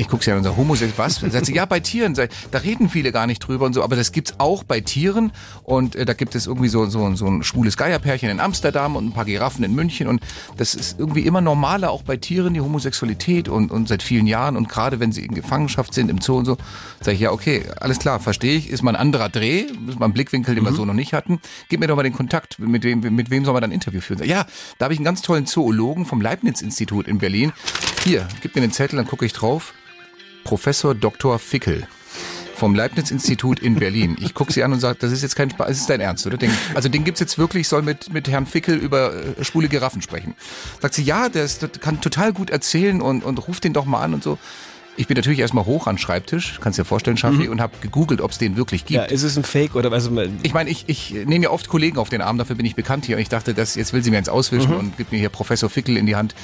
Ich 0.00 0.06
gucke 0.06 0.22
sie 0.22 0.30
an 0.30 0.44
sage, 0.44 0.56
Homosexualität, 0.56 1.24
was? 1.24 1.32
Sagt 1.32 1.46
sie, 1.46 1.54
ja, 1.54 1.64
bei 1.64 1.80
Tieren. 1.80 2.14
Da 2.14 2.58
reden 2.58 2.88
viele 2.88 3.10
gar 3.10 3.26
nicht 3.26 3.40
drüber 3.40 3.66
und 3.66 3.72
so, 3.72 3.82
aber 3.82 3.96
das 3.96 4.12
gibt's 4.12 4.34
auch 4.38 4.62
bei 4.62 4.80
Tieren. 4.80 5.32
Und 5.64 5.96
äh, 5.96 6.04
da 6.04 6.12
gibt 6.12 6.36
es 6.36 6.46
irgendwie 6.46 6.68
so, 6.68 6.86
so, 6.86 7.12
so 7.16 7.26
ein 7.26 7.42
schwules 7.42 7.76
Geierpärchen 7.76 8.30
in 8.30 8.38
Amsterdam 8.38 8.94
und 8.94 9.06
ein 9.06 9.12
paar 9.12 9.24
Giraffen 9.24 9.64
in 9.64 9.74
München. 9.74 10.06
Und 10.06 10.22
das 10.56 10.76
ist 10.76 11.00
irgendwie 11.00 11.22
immer 11.22 11.40
normaler, 11.40 11.90
auch 11.90 12.04
bei 12.04 12.16
Tieren, 12.16 12.54
die 12.54 12.60
Homosexualität 12.60 13.48
und, 13.48 13.72
und 13.72 13.88
seit 13.88 14.04
vielen 14.04 14.28
Jahren. 14.28 14.56
Und 14.56 14.68
gerade 14.68 15.00
wenn 15.00 15.10
sie 15.10 15.24
in 15.24 15.34
Gefangenschaft 15.34 15.92
sind, 15.92 16.10
im 16.10 16.20
Zoo 16.20 16.36
und 16.36 16.44
so, 16.44 16.58
sage 17.00 17.16
ich, 17.16 17.20
ja, 17.20 17.32
okay, 17.32 17.64
alles 17.80 17.98
klar, 17.98 18.20
verstehe 18.20 18.56
ich. 18.56 18.70
Ist 18.70 18.82
mal 18.82 18.92
ein 18.92 19.00
anderer 19.00 19.28
Dreh, 19.28 19.66
ist 19.88 19.98
mal 19.98 20.06
ein 20.06 20.12
Blickwinkel, 20.12 20.54
den 20.54 20.64
wir 20.64 20.72
so 20.72 20.84
noch 20.84 20.94
nicht 20.94 21.12
hatten. 21.12 21.40
Gib 21.70 21.80
mir 21.80 21.88
doch 21.88 21.96
mal 21.96 22.04
den 22.04 22.14
Kontakt, 22.14 22.60
mit 22.60 22.84
wem, 22.84 23.00
mit 23.00 23.30
wem 23.30 23.44
soll 23.44 23.52
man 23.52 23.62
dann 23.62 23.70
ein 23.70 23.74
Interview 23.74 24.00
führen? 24.00 24.22
Ja, 24.22 24.46
da 24.78 24.84
habe 24.84 24.94
ich 24.94 25.00
einen 25.00 25.04
ganz 25.04 25.22
tollen 25.22 25.46
Zoologen 25.46 26.06
vom 26.06 26.20
Leibniz-Institut 26.20 27.08
in 27.08 27.18
Berlin. 27.18 27.52
Hier, 28.04 28.28
gib 28.42 28.54
mir 28.54 28.60
den 28.60 28.70
Zettel, 28.70 28.96
dann 28.96 29.08
gucke 29.08 29.26
ich 29.26 29.32
drauf. 29.32 29.74
Professor 30.48 30.94
Dr. 30.94 31.38
Fickel 31.38 31.86
vom 32.54 32.74
Leibniz-Institut 32.74 33.60
in 33.60 33.74
Berlin. 33.74 34.16
Ich 34.18 34.32
gucke 34.32 34.50
sie 34.50 34.64
an 34.64 34.72
und 34.72 34.80
sage, 34.80 34.96
das 34.98 35.12
ist 35.12 35.20
jetzt 35.20 35.36
kein 35.36 35.50
Spaß, 35.50 35.68
das 35.68 35.80
ist 35.80 35.90
dein 35.90 36.00
Ernst, 36.00 36.26
oder? 36.26 36.38
Den, 36.38 36.50
also 36.74 36.88
den 36.88 37.04
gibt's 37.04 37.20
jetzt 37.20 37.36
wirklich, 37.36 37.60
ich 37.60 37.68
soll 37.68 37.82
mit, 37.82 38.14
mit 38.14 38.30
Herrn 38.30 38.46
Fickel 38.46 38.76
über 38.78 39.12
äh, 39.14 39.44
schwule 39.44 39.68
Giraffen 39.68 40.00
sprechen. 40.00 40.34
Sagt 40.80 40.94
sie, 40.94 41.02
ja, 41.02 41.28
der 41.28 41.44
ist, 41.44 41.60
der 41.60 41.68
kann 41.68 42.00
total 42.00 42.32
gut 42.32 42.48
erzählen 42.48 43.02
und, 43.02 43.24
und 43.24 43.46
ruft 43.46 43.62
den 43.64 43.74
doch 43.74 43.84
mal 43.84 44.00
an 44.00 44.14
und 44.14 44.22
so. 44.22 44.38
Ich 44.96 45.06
bin 45.06 45.16
natürlich 45.16 45.38
erstmal 45.38 45.66
hoch 45.66 45.86
an 45.86 45.96
den 45.96 45.98
Schreibtisch, 46.00 46.58
kannst 46.62 46.78
dir 46.78 46.86
vorstellen, 46.86 47.18
Schaffi, 47.18 47.48
und 47.48 47.60
habe 47.60 47.74
gegoogelt, 47.82 48.22
ob 48.22 48.30
es 48.30 48.38
den 48.38 48.56
wirklich 48.56 48.86
gibt. 48.86 48.96
Ja, 48.96 49.04
ist 49.04 49.24
es 49.24 49.36
ein 49.36 49.44
Fake 49.44 49.76
oder 49.76 49.90
was? 49.90 50.10
Ich 50.42 50.54
meine, 50.54 50.70
ich, 50.70 50.84
ich 50.86 51.10
nehme 51.10 51.44
ja 51.44 51.50
oft 51.50 51.68
Kollegen 51.68 51.98
auf 51.98 52.08
den 52.08 52.22
Arm, 52.22 52.38
dafür 52.38 52.56
bin 52.56 52.64
ich 52.64 52.74
bekannt 52.74 53.04
hier. 53.04 53.16
Und 53.16 53.22
ich 53.22 53.28
dachte, 53.28 53.52
das, 53.52 53.74
jetzt 53.74 53.92
will 53.92 54.02
sie 54.02 54.10
mir 54.10 54.18
ins 54.18 54.30
Auswischen 54.30 54.74
und 54.74 54.96
gibt 54.96 55.12
mir 55.12 55.18
hier 55.18 55.28
Professor 55.28 55.68
Fickel 55.68 55.98
in 55.98 56.06
die 56.06 56.16
Hand. 56.16 56.34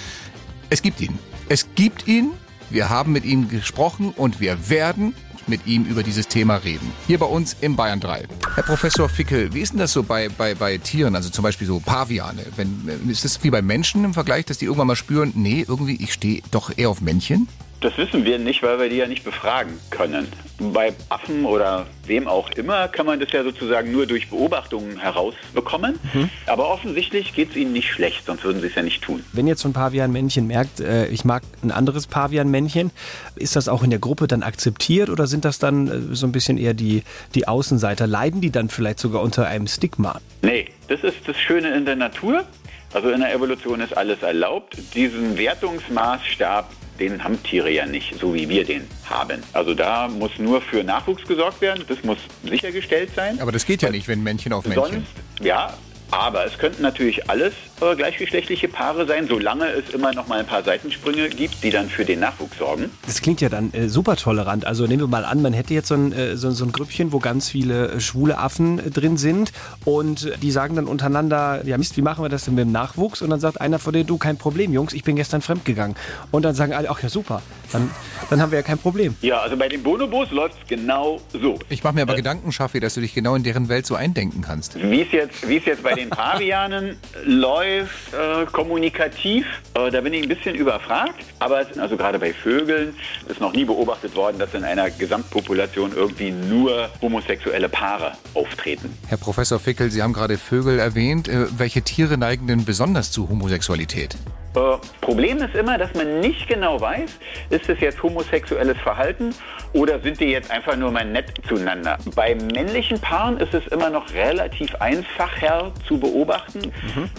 Es 0.69 0.83
gibt 0.83 1.01
ihn. 1.01 1.19
Es 1.49 1.69
gibt 1.75 2.07
ihn. 2.07 2.33
Wir 2.71 2.89
haben 2.89 3.13
mit 3.13 3.25
ihm 3.25 3.49
gesprochen 3.49 4.13
und 4.17 4.41
wir 4.41 4.69
werden 4.69 5.15
mit 5.47 5.67
ihm 5.67 5.85
über 5.85 6.03
dieses 6.03 6.29
Thema 6.29 6.57
reden. 6.57 6.91
Hier 7.07 7.19
bei 7.19 7.27
uns 7.27 7.57
im 7.61 7.77
Bayern 7.77 8.01
3. 8.01 8.25
Herr 8.55 8.63
Professor 8.63 9.09
Fickel, 9.09 9.53
wie 9.53 9.61
ist 9.61 9.73
denn 9.73 9.79
das 9.79 9.93
so 9.93 10.03
bei, 10.03 10.29
bei, 10.29 10.55
bei 10.55 10.79
Tieren, 10.79 11.15
also 11.15 11.31
zum 11.31 11.43
Beispiel 11.43 11.67
so 11.67 11.81
Paviane? 11.81 12.45
Wenn, 12.57 12.89
ist 13.09 13.25
das 13.25 13.43
wie 13.45 13.51
bei 13.51 13.63
Menschen 13.63 14.05
im 14.05 14.15
Vergleich, 14.15 14.47
dass 14.47 14.59
die 14.59 14.65
irgendwann 14.65 14.87
mal 14.87 14.97
spüren, 14.97 15.33
nee, 15.35 15.65
irgendwie, 15.67 15.97
ich 15.97 16.13
stehe 16.13 16.43
doch 16.51 16.73
eher 16.77 16.89
auf 16.89 17.01
Männchen? 17.01 17.49
Das 17.85 17.99
wissen 17.99 18.25
wir 18.25 18.39
nicht, 18.39 18.63
weil 18.63 18.79
wir 18.79 18.89
die 18.89 18.97
ja 18.97 19.07
nicht 19.07 19.25
befragen 19.25 19.79
können. 19.91 20.27
Bei 20.59 20.95
Affen 21.11 21.45
oder 21.45 21.85
wem 22.07 22.27
auch 22.27 22.49
immer 22.53 22.89
kann 22.89 23.05
man 23.05 23.21
das 23.21 23.31
ja 23.31 23.45
sozusagen 23.45 23.93
nur 23.93 24.07
durch 24.07 24.31
Beobachtungen 24.31 24.99
herausbekommen. 24.99 25.99
Aber 26.47 26.71
offensichtlich 26.71 27.35
geht 27.35 27.51
es 27.51 27.57
ihnen 27.57 27.75
nicht 27.75 27.91
schlecht, 27.91 28.25
sonst 28.25 28.43
würden 28.43 28.63
sie 28.63 28.69
es 28.69 28.75
ja 28.75 28.81
nicht 28.81 29.03
tun. 29.03 29.23
Wenn 29.35 29.47
jetzt 29.47 29.61
so 29.61 29.69
ein 29.69 29.75
Pavianmännchen 29.75 30.47
merkt, 30.47 30.81
äh, 30.81 31.09
ich 31.09 31.27
mag 31.27 31.43
ein 31.63 31.71
anderes 31.71 32.07
Pavianmännchen, 32.07 32.91
ist 33.37 33.55
das 33.55 33.69
auch 33.69 33.83
in 33.83 33.91
der 33.91 33.99
Gruppe 33.99 34.29
dann 34.29 34.43
akzeptiert 34.43 35.11
oder 35.11 35.27
sind 35.27 35.45
das 35.45 35.59
dann 35.59 35.89
äh, 35.89 36.15
so 36.15 36.27
ein 36.27 36.33
bisschen 36.33 36.57
eher 36.57 36.73
die, 36.73 37.03
die 37.35 37.47
Außenseiter? 37.47 38.07
Leiden 38.07 38.41
die 38.41 38.51
dann 38.51 38.71
vielleicht 38.71 38.99
sogar 38.99 39.21
unter 39.21 39.47
einem 39.47 39.67
Stigma? 39.67 40.23
Nee, 40.41 40.69
das 40.89 41.05
ist 41.05 41.19
das 41.27 41.37
Schöne 41.37 41.77
in 41.77 41.85
der 41.85 41.97
Natur. 41.97 42.47
Also 42.95 43.11
in 43.11 43.21
der 43.21 43.35
Evolution 43.35 43.81
ist 43.81 43.95
alles 43.95 44.23
erlaubt. 44.23 44.79
Diesen 44.95 45.37
Wertungsmaßstab, 45.37 46.71
den 46.99 47.23
haben 47.23 47.43
Tiere 47.43 47.71
ja 47.71 47.87
nicht, 47.87 48.19
so 48.19 48.35
wie 48.35 48.49
wir 48.49 48.65
den 48.65 48.87
haben. 49.05 49.43
Also 49.53 49.75
da 49.75 50.09
muss 50.09 50.39
nur 50.39 50.61
für 50.61 50.85
Nachwuchs 50.85 51.25
gesorgt 51.25 51.61
werden. 51.61 51.85
Das 51.89 52.03
muss 52.05 52.19
sichergestellt 52.43 53.11
sein. 53.15 53.41
Aber 53.41 53.53
das 53.53 53.67
geht 53.67 53.83
ja 53.83 53.91
nicht, 53.91 54.09
wenn 54.09 54.23
Männchen 54.23 54.53
auf 54.53 54.67
Männchen. 54.67 54.93
Sonst, 54.93 55.07
ja, 55.43 55.75
aber 56.11 56.45
es 56.47 56.59
könnten 56.59 56.83
natürlich 56.83 57.29
alles 57.29 57.53
äh, 57.81 57.97
gleichgeschlechtliche 57.97 58.69
Paare 58.69 59.07
sein, 59.07 59.27
solange 59.29 59.67
es 59.67 59.93
immer 59.93 60.13
noch 60.13 60.29
mal 60.29 60.39
ein 60.39 60.47
paar 60.47 60.63
Seitensprünge 60.63 61.29
gibt, 61.29 61.63
die 61.65 61.71
dann 61.71 61.89
für 61.89 62.05
den 62.05 62.21
Nachwuchs 62.21 62.59
sorgen. 62.59 62.91
Das 63.07 63.21
klingt 63.21 63.41
ja 63.41 63.49
dann 63.49 63.73
äh, 63.73 63.89
super 63.89 64.17
tolerant. 64.17 64.65
Also 64.65 64.87
nehmen 64.87 65.03
wir 65.03 65.09
mal 65.09 65.25
an, 65.25 65.43
man 65.43 65.53
hätte 65.53 65.75
jetzt 65.75 65.89
so 65.89 65.95
ein, 65.95 66.13
äh, 66.13 66.37
so, 66.37 66.51
so 66.51 66.65
ein 66.65 66.73
Grüppchen, 66.73 67.13
wo 67.13 67.19
ganz 67.19 67.49
viele 67.49 67.89
äh, 67.89 68.01
schwule 68.01 68.39
Affen 68.39 68.79
äh, 68.79 68.91
drin 68.91 69.17
sind 69.17 69.53
und 69.85 70.33
die 70.43 70.51
sagen 70.51 70.77
dann 70.77 70.87
untereinander, 70.87 71.63
ja 71.65 71.79
Mist, 71.79 71.97
wie 71.97 72.03
machen 72.03 72.25
wir 72.25 72.29
das 72.29 72.45
denn 72.45 72.55
mit 72.55 72.65
dem 72.65 72.73
Nachwuchs? 72.73 73.23
Und 73.23 73.31
dann 73.31 73.41
sagt 73.41 73.61
einer 73.61 73.79
von 73.79 73.93
denen, 73.93 74.07
du, 74.07 74.19
kein 74.19 74.37
Problem, 74.37 74.73
Jungs, 74.73 74.93
ich 74.93 75.05
bin 75.05 75.17
gestern 75.17 75.43
fremdgegangen. 75.43 75.97
Und 76.31 76.45
dann 76.45 76.55
sagen 76.55 76.73
alle, 76.73 76.91
ach 76.91 77.03
ja 77.03 77.09
super, 77.09 77.43
dann, 77.73 77.91
dann 78.31 78.41
haben 78.41 78.53
wir 78.53 78.59
ja 78.59 78.63
kein 78.63 78.79
Problem. 78.79 79.17
Ja, 79.21 79.41
also 79.41 79.57
bei 79.57 79.69
den 79.69 79.83
Bonobos 79.83 80.31
läuft 80.31 80.57
es 80.63 80.69
genau 80.69 81.21
so. 81.33 81.59
Ich 81.69 81.83
mache 81.83 81.95
mir 81.95 82.03
aber 82.03 82.15
Gedanken, 82.15 82.53
Schaffi, 82.53 82.79
dass 82.79 82.95
du 82.95 83.01
dich 83.01 83.15
genau 83.15 83.35
in 83.35 83.43
deren 83.43 83.69
Welt 83.69 83.87
so 83.87 83.95
eindenken 83.95 84.43
kannst. 84.43 84.77
Wie 84.81 85.03
es 85.03 85.11
jetzt, 85.13 85.43
jetzt 85.43 85.83
bei 85.83 85.94
den 85.97 86.11
Pavianen 86.11 86.97
läuft, 87.25 88.13
äh, 88.15 88.47
kommunikativ, 88.47 89.47
äh, 89.75 89.91
da 89.91 90.01
bin 90.01 90.13
ich 90.13 90.23
ein 90.23 90.29
bisschen 90.29 90.55
überfragt. 90.55 91.25
Aber 91.39 91.61
es, 91.61 91.79
also 91.79 91.97
gerade 91.97 92.19
bei 92.19 92.33
Vögeln 92.33 92.95
ist 93.29 93.41
noch 93.41 93.53
nie 93.53 93.65
beobachtet 93.65 94.15
worden, 94.15 94.39
dass 94.39 94.55
in 94.55 94.65
einer 94.65 94.91
Gesamtpopulation 94.91 95.93
irgendwie 95.95 96.31
nur 96.31 96.89
homosexuelle 97.01 97.69
Paare 97.69 98.13
auftreten. 98.35 98.97
Herr 99.09 99.19
Professor 99.19 99.59
Fickel, 99.59 99.91
Sie 99.91 100.03
haben 100.03 100.13
gerade 100.13 100.39
Vögel 100.39 100.79
erwähnt. 100.79 101.29
Äh, 101.29 101.47
Welche 101.59 101.83
Tiere 101.83 102.19
neigen 102.19 102.47
denn 102.47 102.65
besonders 102.65 103.11
zu 103.11 103.29
Homosexualität? 103.29 104.17
Äh, 104.55 104.77
Problem 105.01 105.39
ist 105.39 105.55
immer, 105.55 105.79
dass 105.79 105.93
man 105.95 106.21
nicht 106.21 106.49
genau 106.49 106.81
weiß, 106.81 107.11
ist 107.51 107.69
es 107.69 107.81
jetzt 107.81 108.03
homosexuelles 108.03 108.79
Verhalten 108.79 109.35
oder 109.73 109.99
sind 110.01 110.21
die 110.21 110.27
jetzt 110.27 110.51
einfach 110.51 110.77
nur 110.77 110.93
mal 110.93 111.05
nett 111.05 111.33
zueinander. 111.49 111.99
Bei 112.15 112.35
männlichen 112.35 113.01
Paaren 113.01 113.39
ist 113.39 113.53
es 113.53 113.67
immer 113.69 113.91
noch 113.91 114.13
relativ 114.15 114.75
einfacher 114.77 115.73
zu 115.87 115.99
beobachten, 115.99 116.73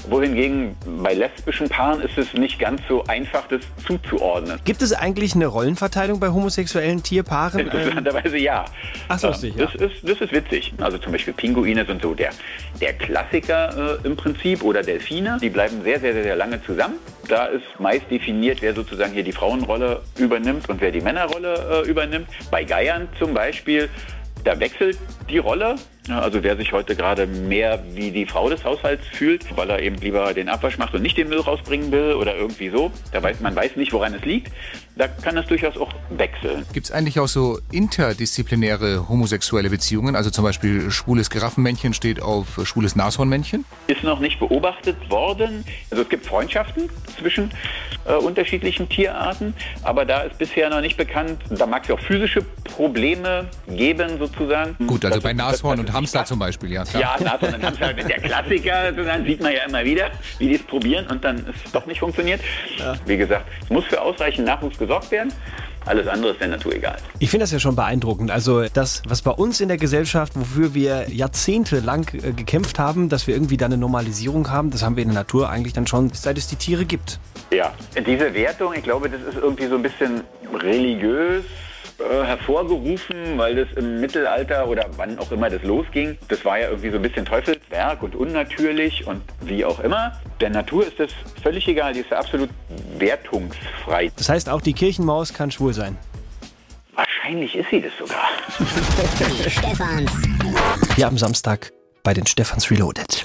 wohingegen 0.10 0.76
bei 1.04 1.14
lesbischen 1.14 1.68
Paaren 1.68 2.02
ist 2.02 2.18
es 2.18 2.34
nicht 2.34 2.58
ganz 2.58 2.82
so 2.88 3.04
einfach, 3.06 3.48
das 3.50 3.62
zuzuordnen. 3.86 4.60
Gibt 4.64 4.82
es 4.82 4.94
eigentlich 4.94 5.36
eine 5.36 5.48
Rollenverteilung 5.48 6.20
bei 6.20 6.30
homosexuellen 6.30 7.04
Tierpaaren? 7.04 7.66
Ähm, 7.66 7.72
Interessanterweise 7.72 8.38
ja. 8.38 8.66
Ach 9.08 9.18
so, 9.18 9.28
ja. 9.30 9.34
das, 9.58 9.76
ist, 9.76 9.96
das 10.04 10.22
ist 10.22 10.32
witzig. 10.32 10.74
Also 10.80 10.98
zum 10.98 11.12
Beispiel 11.12 11.34
Pinguine 11.34 11.86
sind 11.86 12.02
so 12.02 12.14
der, 12.14 12.30
der 12.80 12.94
Klassiker 12.94 14.00
äh, 14.04 14.08
im 14.08 14.16
Prinzip 14.16 14.64
oder 14.64 14.82
Delfine. 14.82 15.38
Die 15.42 15.50
bleiben 15.50 15.82
sehr, 15.84 16.00
sehr, 16.00 16.14
sehr 16.14 16.36
lange 16.36 16.64
zusammen. 16.64 16.96
Da 17.28 17.46
ist 17.46 17.64
meist 17.80 18.10
definiert, 18.10 18.62
wer 18.62 18.74
sozusagen 18.74 19.14
hier 19.14 19.24
die 19.24 19.32
Frauenrolle 19.32 20.02
übernimmt 20.18 20.70
und 20.70 20.82
wer 20.82 20.92
die 20.92 21.02
Männerrolle 21.02 21.84
äh, 21.86 21.90
übernimmt. 21.90 22.28
Bei 22.52 22.64
Geiern 22.64 23.08
zum 23.18 23.34
Beispiel, 23.34 23.90
da 24.44 24.60
wechselt 24.60 24.98
die 25.30 25.40
Rolle. 25.40 25.76
Also 26.08 26.44
wer 26.44 26.56
sich 26.56 26.72
heute 26.72 26.96
gerade 26.96 27.26
mehr 27.26 27.84
wie 27.94 28.12
die 28.12 28.28
Frau 28.28 28.48
des 28.48 28.64
Haushalts 28.64 29.08
fühlt, 29.08 29.58
weil 29.58 29.72
er 29.72 29.82
eben 29.82 29.96
lieber 29.96 30.34
den 30.36 30.50
Abwasch 30.50 30.78
macht 30.78 30.94
und 30.94 31.02
nicht 31.02 31.18
den 31.18 31.30
Müll 31.30 31.40
rausbringen 31.40 31.92
will 31.92 32.14
oder 32.14 32.36
irgendwie 32.36 32.70
so, 32.70 32.92
da 33.12 33.24
weiß 33.24 33.40
man 33.40 33.56
weiß 33.56 33.76
nicht, 33.76 33.92
woran 33.92 34.14
es 34.14 34.24
liegt. 34.24 34.52
Da 34.98 35.08
kann 35.08 35.36
das 35.36 35.46
durchaus 35.48 35.78
auch 35.78 35.92
wechseln. 36.10 36.66
Gibt 36.74 36.86
es 36.88 36.92
eigentlich 36.92 37.20
auch 37.20 37.28
so 37.28 37.60
interdisziplinäre 37.72 39.10
homosexuelle 39.10 39.70
Beziehungen? 39.70 40.16
Also 40.16 40.30
zum 40.30 40.44
Beispiel 40.44 40.90
schwules 40.92 41.30
Giraffenmännchen 41.30 41.94
steht 41.94 42.22
auf 42.22 42.60
schwules 42.64 42.96
Nashornmännchen? 42.96 43.66
Ist 43.88 44.04
noch 44.04 44.20
nicht 44.20 44.40
beobachtet 44.40 44.96
worden. 45.10 45.66
Also 45.92 46.04
es 46.04 46.10
gibt 46.10 46.26
Freundschaften 46.26 46.90
zwischen 47.20 47.52
äh, 48.06 48.14
unterschiedlichen 48.14 48.88
Tierarten, 48.88 49.54
aber 49.84 50.06
da 50.06 50.22
ist 50.22 50.38
bisher 50.38 50.70
noch 50.70 50.82
nicht 50.82 50.98
bekannt. 50.98 51.40
Da 51.50 51.66
mag 51.66 51.84
es 51.84 51.90
ja 51.90 51.96
auch 51.96 52.00
physische 52.00 52.42
Probleme 52.64 53.48
geben 53.68 54.18
sozusagen. 54.20 54.76
Gut, 54.88 55.04
also 55.06 55.16
Das 55.18 55.24
bei 55.24 55.32
ist- 55.32 55.38
Nashorn 55.38 55.78
das 55.78 55.80
und 55.80 55.90
ist 55.90 55.94
Hamster 55.94 56.26
zum 56.26 56.40
Beispiel, 56.40 56.72
ja. 56.72 56.84
Klar. 56.86 57.02
Ja, 57.20 57.24
Nashorn 57.24 57.56
und 57.56 57.64
Hamster, 57.66 57.94
der 57.94 58.20
Klassiker, 58.22 58.92
dann 58.92 59.26
sieht 59.26 59.42
man 59.42 59.52
ja 59.54 59.64
immer 59.68 59.84
wieder, 59.84 60.12
wie 60.40 60.48
die 60.50 60.56
es 60.56 60.64
probieren 60.64 61.08
und 61.08 61.24
dann 61.24 61.46
es 61.64 61.72
doch 61.72 61.86
nicht 61.86 62.00
funktioniert. 62.00 62.42
Wie 63.06 63.18
gesagt, 63.18 63.46
es 63.64 63.70
muss 63.70 63.86
für 63.86 64.02
ausreichend 64.02 64.46
Nachwuchs 64.46 64.78
gesorgt 64.86 65.12
werden. 65.12 65.34
Alles 65.86 66.08
andere 66.08 66.32
ist 66.32 66.42
der 66.42 66.48
Natur 66.48 66.74
egal. 66.74 66.98
Ich 67.20 67.30
finde 67.30 67.44
das 67.44 67.52
ja 67.52 67.60
schon 67.60 67.76
beeindruckend. 67.76 68.32
Also 68.32 68.66
das, 68.74 69.04
was 69.08 69.22
bei 69.22 69.32
uns 69.32 69.62
in 69.62 69.68
der 69.68 69.78
Gesellschaft, 69.78 70.34
wofür 70.36 70.74
wir 70.74 71.06
jahrzehntelang 71.10 72.08
äh, 72.14 72.32
gekämpft 72.32 72.80
haben, 72.80 73.10
dass 73.10 73.28
wir 73.28 73.36
irgendwie 73.36 73.58
da 73.58 73.68
eine 73.68 73.78
Normalisierung 73.78 74.50
haben, 74.50 74.72
das 74.72 74.84
haben 74.84 74.96
wir 74.96 75.04
in 75.04 75.10
der 75.10 75.20
Natur 75.20 75.50
eigentlich 75.50 75.74
dann 75.74 75.86
schon, 75.86 76.10
seit 76.12 76.38
es 76.38 76.48
die 76.48 76.56
Tiere 76.56 76.86
gibt. 76.86 77.20
Ja, 77.52 77.74
diese 78.06 78.34
Wertung, 78.34 78.74
ich 78.74 78.84
glaube, 78.84 79.10
das 79.10 79.22
ist 79.22 79.36
irgendwie 79.36 79.68
so 79.68 79.76
ein 79.76 79.84
bisschen 79.84 80.22
religiös 80.54 81.44
äh, 82.00 82.26
hervorgerufen, 82.26 83.38
weil 83.38 83.56
das 83.56 83.68
im 83.76 84.02
Mittelalter 84.02 84.68
oder 84.68 84.88
wann 84.98 85.18
auch 85.18 85.32
immer 85.32 85.50
das 85.50 85.64
losging, 85.64 86.18
das 86.28 86.44
war 86.44 86.60
ja 86.60 86.70
irgendwie 86.70 86.90
so 86.90 86.98
ein 86.98 87.02
bisschen 87.02 87.26
Teufelswerk 87.26 88.04
und 88.04 88.16
unnatürlich 88.16 89.08
und 89.08 89.22
wie 89.42 89.64
auch 89.64 89.80
immer. 89.80 90.20
Der 90.42 90.50
Natur 90.50 90.86
ist 90.86 91.00
das 91.00 91.12
völlig 91.42 91.68
egal, 91.68 91.94
die 91.94 92.02
ist 92.02 92.12
ja 92.12 92.20
absolut 92.20 92.50
wertungsfrei. 92.98 94.12
Das 94.18 94.28
heißt, 94.28 94.50
auch 94.50 94.62
die 94.62 94.74
Kirchenmaus 94.74 95.34
kann 95.34 95.52
schwul 95.52 95.74
sein. 95.74 95.98
Wahrscheinlich 96.96 97.56
ist 97.56 97.70
sie 97.70 97.82
das 97.82 97.92
sogar. 97.98 98.30
Hier 100.96 101.08
am 101.08 101.18
Samstag 101.18 101.72
bei 102.04 102.14
den 102.14 102.26
Stephans 102.26 102.72
Reloaded. 102.72 103.24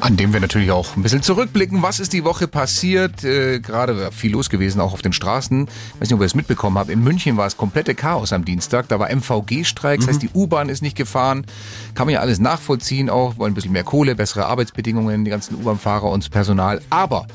An 0.00 0.16
dem 0.16 0.32
wir 0.32 0.40
natürlich 0.40 0.70
auch 0.70 0.96
ein 0.96 1.02
bisschen 1.02 1.22
zurückblicken. 1.22 1.82
Was 1.82 2.00
ist 2.00 2.12
die 2.12 2.22
Woche 2.24 2.46
passiert? 2.46 3.24
Äh, 3.24 3.60
Gerade 3.60 3.98
war 3.98 4.12
viel 4.12 4.32
los 4.32 4.50
gewesen, 4.50 4.80
auch 4.80 4.92
auf 4.92 5.02
den 5.02 5.12
Straßen. 5.12 5.66
Ich 5.66 6.00
weiß 6.00 6.08
nicht, 6.08 6.14
ob 6.14 6.20
ihr 6.20 6.26
es 6.26 6.34
mitbekommen 6.34 6.78
habt. 6.78 6.90
In 6.90 7.02
München 7.02 7.36
war 7.36 7.46
es 7.46 7.56
komplette 7.56 7.94
Chaos 7.94 8.32
am 8.32 8.44
Dienstag. 8.44 8.88
Da 8.88 8.98
war 8.98 9.08
MVG-Streik, 9.10 10.00
das 10.00 10.08
heißt, 10.08 10.22
die 10.22 10.30
U-Bahn 10.34 10.68
ist 10.68 10.82
nicht 10.82 10.96
gefahren. 10.96 11.46
Kann 11.94 12.06
man 12.06 12.14
ja 12.14 12.20
alles 12.20 12.38
nachvollziehen 12.38 13.08
auch. 13.08 13.38
Wollen 13.38 13.52
ein 13.52 13.54
bisschen 13.54 13.72
mehr 13.72 13.84
Kohle, 13.84 14.14
bessere 14.14 14.46
Arbeitsbedingungen, 14.46 15.24
die 15.24 15.30
ganzen 15.30 15.56
U-Bahn-Fahrer 15.56 16.10
und 16.10 16.22
das 16.22 16.28
Personal. 16.28 16.82
Aber 16.90 17.26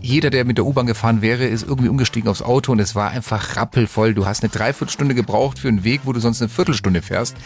jeder, 0.00 0.30
der 0.30 0.44
mit 0.44 0.56
der 0.58 0.64
U-Bahn 0.66 0.86
gefahren 0.86 1.22
wäre, 1.22 1.44
ist 1.46 1.62
irgendwie 1.66 1.88
umgestiegen 1.88 2.28
aufs 2.28 2.42
Auto 2.42 2.72
und 2.72 2.78
es 2.80 2.94
war 2.94 3.10
einfach 3.10 3.56
rappelvoll. 3.56 4.14
Du 4.14 4.26
hast 4.26 4.42
eine 4.42 4.50
Dreiviertelstunde 4.50 5.14
gebraucht 5.14 5.58
für 5.58 5.68
einen 5.68 5.84
Weg, 5.84 6.02
wo 6.04 6.12
du 6.12 6.20
sonst 6.20 6.40
eine 6.40 6.48
Viertelstunde 6.48 7.02
fährst. 7.02 7.36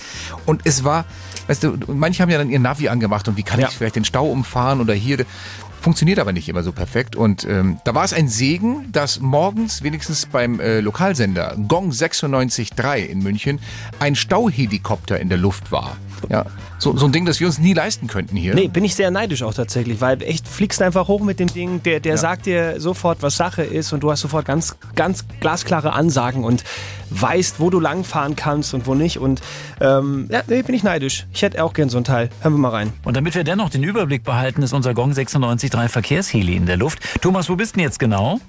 Und 0.46 0.62
es 0.64 0.84
war, 0.84 1.04
weißt 1.48 1.64
du, 1.64 1.76
manche 1.88 2.22
haben 2.22 2.30
ja 2.30 2.38
dann 2.38 2.50
ihr 2.50 2.58
Navi 2.60 2.88
angemacht 2.88 3.26
und 3.28 3.36
wie 3.36 3.42
kann 3.42 3.60
Ja. 3.60 3.68
ich 3.68 3.74
vielleicht 3.74 3.96
den 3.96 4.04
Stau 4.04 4.26
umfahren 4.26 4.80
oder 4.80 4.94
hier. 4.94 5.24
Funktioniert 5.80 6.18
aber 6.18 6.32
nicht 6.32 6.48
immer 6.48 6.62
so 6.62 6.72
perfekt. 6.72 7.14
Und 7.14 7.44
ähm, 7.44 7.76
da 7.84 7.94
war 7.94 8.04
es 8.04 8.14
ein 8.14 8.26
Segen, 8.28 8.90
dass 8.90 9.20
morgens 9.20 9.82
wenigstens 9.82 10.24
beim 10.24 10.58
äh, 10.58 10.80
Lokalsender 10.80 11.56
Gong 11.68 11.90
96.3 11.90 12.98
in 13.04 13.22
München 13.22 13.58
ein 13.98 14.14
Stauhelikopter 14.14 15.20
in 15.20 15.28
der 15.28 15.36
Luft 15.36 15.72
war. 15.72 15.96
Ja, 16.30 16.46
so, 16.78 16.96
so 16.96 17.06
ein 17.06 17.12
Ding, 17.12 17.24
das 17.24 17.40
wir 17.40 17.46
uns 17.46 17.58
nie 17.58 17.72
leisten 17.72 18.06
könnten 18.06 18.36
hier. 18.36 18.54
Nee, 18.54 18.68
bin 18.68 18.84
ich 18.84 18.94
sehr 18.94 19.10
neidisch 19.10 19.42
auch 19.42 19.54
tatsächlich, 19.54 20.00
weil 20.00 20.22
echt 20.22 20.46
fliegst 20.46 20.82
einfach 20.82 21.08
hoch 21.08 21.22
mit 21.22 21.40
dem 21.40 21.48
Ding, 21.48 21.82
der, 21.82 22.00
der 22.00 22.18
sagt 22.18 22.46
dir 22.46 22.80
sofort, 22.80 23.22
was 23.22 23.36
Sache 23.36 23.62
ist 23.62 23.92
und 23.92 24.00
du 24.00 24.10
hast 24.10 24.20
sofort 24.20 24.44
ganz, 24.44 24.76
ganz 24.94 25.24
glasklare 25.40 25.92
Ansagen 25.92 26.44
und 26.44 26.64
weißt, 27.10 27.60
wo 27.60 27.70
du 27.70 27.80
langfahren 27.80 28.36
kannst 28.36 28.74
und 28.74 28.86
wo 28.86 28.94
nicht. 28.94 29.18
Und 29.18 29.40
ähm, 29.80 30.28
ja, 30.30 30.42
nee, 30.46 30.62
bin 30.62 30.74
ich 30.74 30.82
neidisch. 30.82 31.26
Ich 31.32 31.42
hätte 31.42 31.62
auch 31.62 31.72
gern 31.72 31.88
so 31.88 31.98
ein 31.98 32.04
Teil. 32.04 32.30
Hören 32.40 32.54
wir 32.54 32.58
mal 32.58 32.70
rein. 32.70 32.92
Und 33.04 33.16
damit 33.16 33.34
wir 33.34 33.44
dennoch 33.44 33.70
den 33.70 33.82
Überblick 33.82 34.24
behalten, 34.24 34.62
ist 34.62 34.72
unser 34.72 34.94
Gong 34.94 35.12
96.3 35.12 35.88
Verkehrsheli 35.88 36.56
in 36.56 36.66
der 36.66 36.76
Luft. 36.76 36.98
Thomas, 37.20 37.48
wo 37.48 37.56
bist 37.56 37.76
denn 37.76 37.82
jetzt 37.82 37.98
genau? 37.98 38.40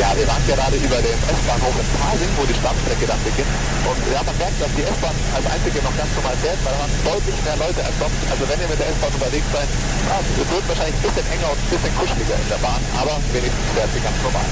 Ja, 0.00 0.16
wir 0.16 0.24
waren 0.24 0.40
gerade 0.48 0.80
über 0.80 0.96
dem 0.96 1.20
S-Bahnhof 1.28 1.76
in 1.76 1.84
Pasing, 2.00 2.32
wo 2.40 2.48
die 2.48 2.56
Stammstrecke 2.56 3.04
dann 3.04 3.20
beginnt. 3.20 3.52
Und 3.84 4.00
ja, 4.08 4.24
man 4.24 4.32
merkt, 4.40 4.56
dass 4.56 4.72
die 4.72 4.80
S-Bahn 4.80 5.12
als 5.36 5.44
einzige 5.44 5.76
noch 5.84 5.92
ganz 5.92 6.08
normal 6.16 6.32
fährt, 6.40 6.56
weil 6.64 6.72
da 6.72 6.80
waren 6.80 6.94
deutlich 7.04 7.36
mehr 7.44 7.60
Leute 7.60 7.84
als 7.84 7.92
sonst. 8.00 8.16
Also 8.32 8.48
wenn 8.48 8.64
ihr 8.64 8.68
mit 8.72 8.80
der 8.80 8.88
S-Bahn 8.96 9.12
unterwegs 9.12 9.44
seid, 9.52 9.68
ja, 10.08 10.16
es 10.24 10.40
wird 10.40 10.64
wahrscheinlich 10.72 10.96
ein 10.96 11.04
bisschen 11.04 11.26
enger 11.36 11.52
und 11.52 11.60
ein 11.60 11.68
bisschen 11.68 11.92
kuscheliger 12.00 12.32
in 12.32 12.48
der 12.48 12.62
Bahn, 12.64 12.80
aber 12.96 13.20
wenigstens 13.28 13.68
fährt 13.76 13.92
sie 13.92 14.00
ganz 14.00 14.16
normal. 14.24 14.48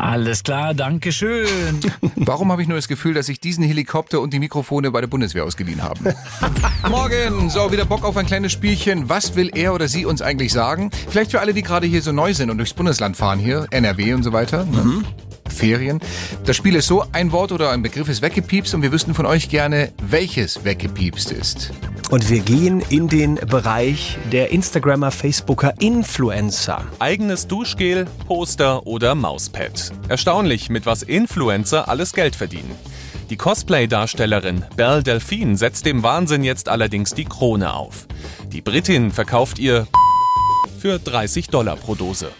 Alles 0.00 0.42
klar, 0.42 0.72
danke 0.72 1.12
schön. 1.12 1.78
Warum 2.16 2.50
habe 2.50 2.62
ich 2.62 2.68
nur 2.68 2.78
das 2.78 2.88
Gefühl, 2.88 3.12
dass 3.12 3.26
sich 3.26 3.38
diesen 3.38 3.62
Helikopter 3.62 4.22
und 4.22 4.32
die 4.32 4.38
Mikrofone 4.38 4.90
bei 4.90 5.02
der 5.02 5.08
Bundeswehr 5.08 5.44
ausgeliehen 5.44 5.82
haben? 5.82 6.06
Morgen, 6.88 7.50
so 7.50 7.70
wieder 7.70 7.84
Bock 7.84 8.04
auf 8.04 8.16
ein 8.16 8.24
kleines 8.24 8.50
Spielchen. 8.50 9.10
Was 9.10 9.36
will 9.36 9.50
er 9.54 9.74
oder 9.74 9.88
sie 9.88 10.06
uns 10.06 10.22
eigentlich 10.22 10.54
sagen? 10.54 10.90
Vielleicht 11.08 11.32
für 11.32 11.40
alle, 11.40 11.52
die 11.52 11.62
gerade 11.62 11.86
hier 11.86 12.00
so 12.00 12.12
neu 12.12 12.32
sind 12.32 12.48
und 12.48 12.56
durchs 12.56 12.72
Bundesland 12.72 13.18
fahren 13.18 13.38
hier, 13.38 13.66
NRW 13.70 14.14
und 14.14 14.22
so 14.22 14.32
weiter. 14.32 14.64
ne? 14.64 15.02
Ferien. 15.50 16.00
Das 16.44 16.56
Spiel 16.56 16.76
ist 16.76 16.86
so, 16.86 17.04
ein 17.12 17.32
Wort 17.32 17.52
oder 17.52 17.70
ein 17.70 17.82
Begriff 17.82 18.08
ist 18.08 18.22
weggepiepst 18.22 18.74
und 18.74 18.82
wir 18.82 18.92
wüssten 18.92 19.14
von 19.14 19.26
euch 19.26 19.48
gerne, 19.48 19.92
welches 20.02 20.64
weggepiepst 20.64 21.32
ist. 21.32 21.72
Und 22.10 22.28
wir 22.28 22.40
gehen 22.40 22.82
in 22.88 23.06
den 23.06 23.36
Bereich 23.36 24.18
der 24.32 24.50
Instagrammer, 24.50 25.12
Facebooker, 25.12 25.74
Influencer. 25.78 26.84
Eigenes 26.98 27.46
Duschgel, 27.46 28.06
Poster 28.26 28.86
oder 28.86 29.14
Mauspad. 29.14 29.92
Erstaunlich, 30.08 30.70
mit 30.70 30.86
was 30.86 31.02
Influencer 31.02 31.88
alles 31.88 32.12
Geld 32.12 32.34
verdienen. 32.34 32.74
Die 33.30 33.36
Cosplay-Darstellerin 33.36 34.64
Belle 34.74 35.04
Delphine 35.04 35.56
setzt 35.56 35.86
dem 35.86 36.02
Wahnsinn 36.02 36.42
jetzt 36.42 36.68
allerdings 36.68 37.14
die 37.14 37.26
Krone 37.26 37.74
auf. 37.74 38.08
Die 38.48 38.60
Britin 38.60 39.12
verkauft 39.12 39.60
ihr 39.60 39.86
für 40.80 40.98
30 40.98 41.46
Dollar 41.46 41.76
pro 41.76 41.94
Dose. 41.94 42.32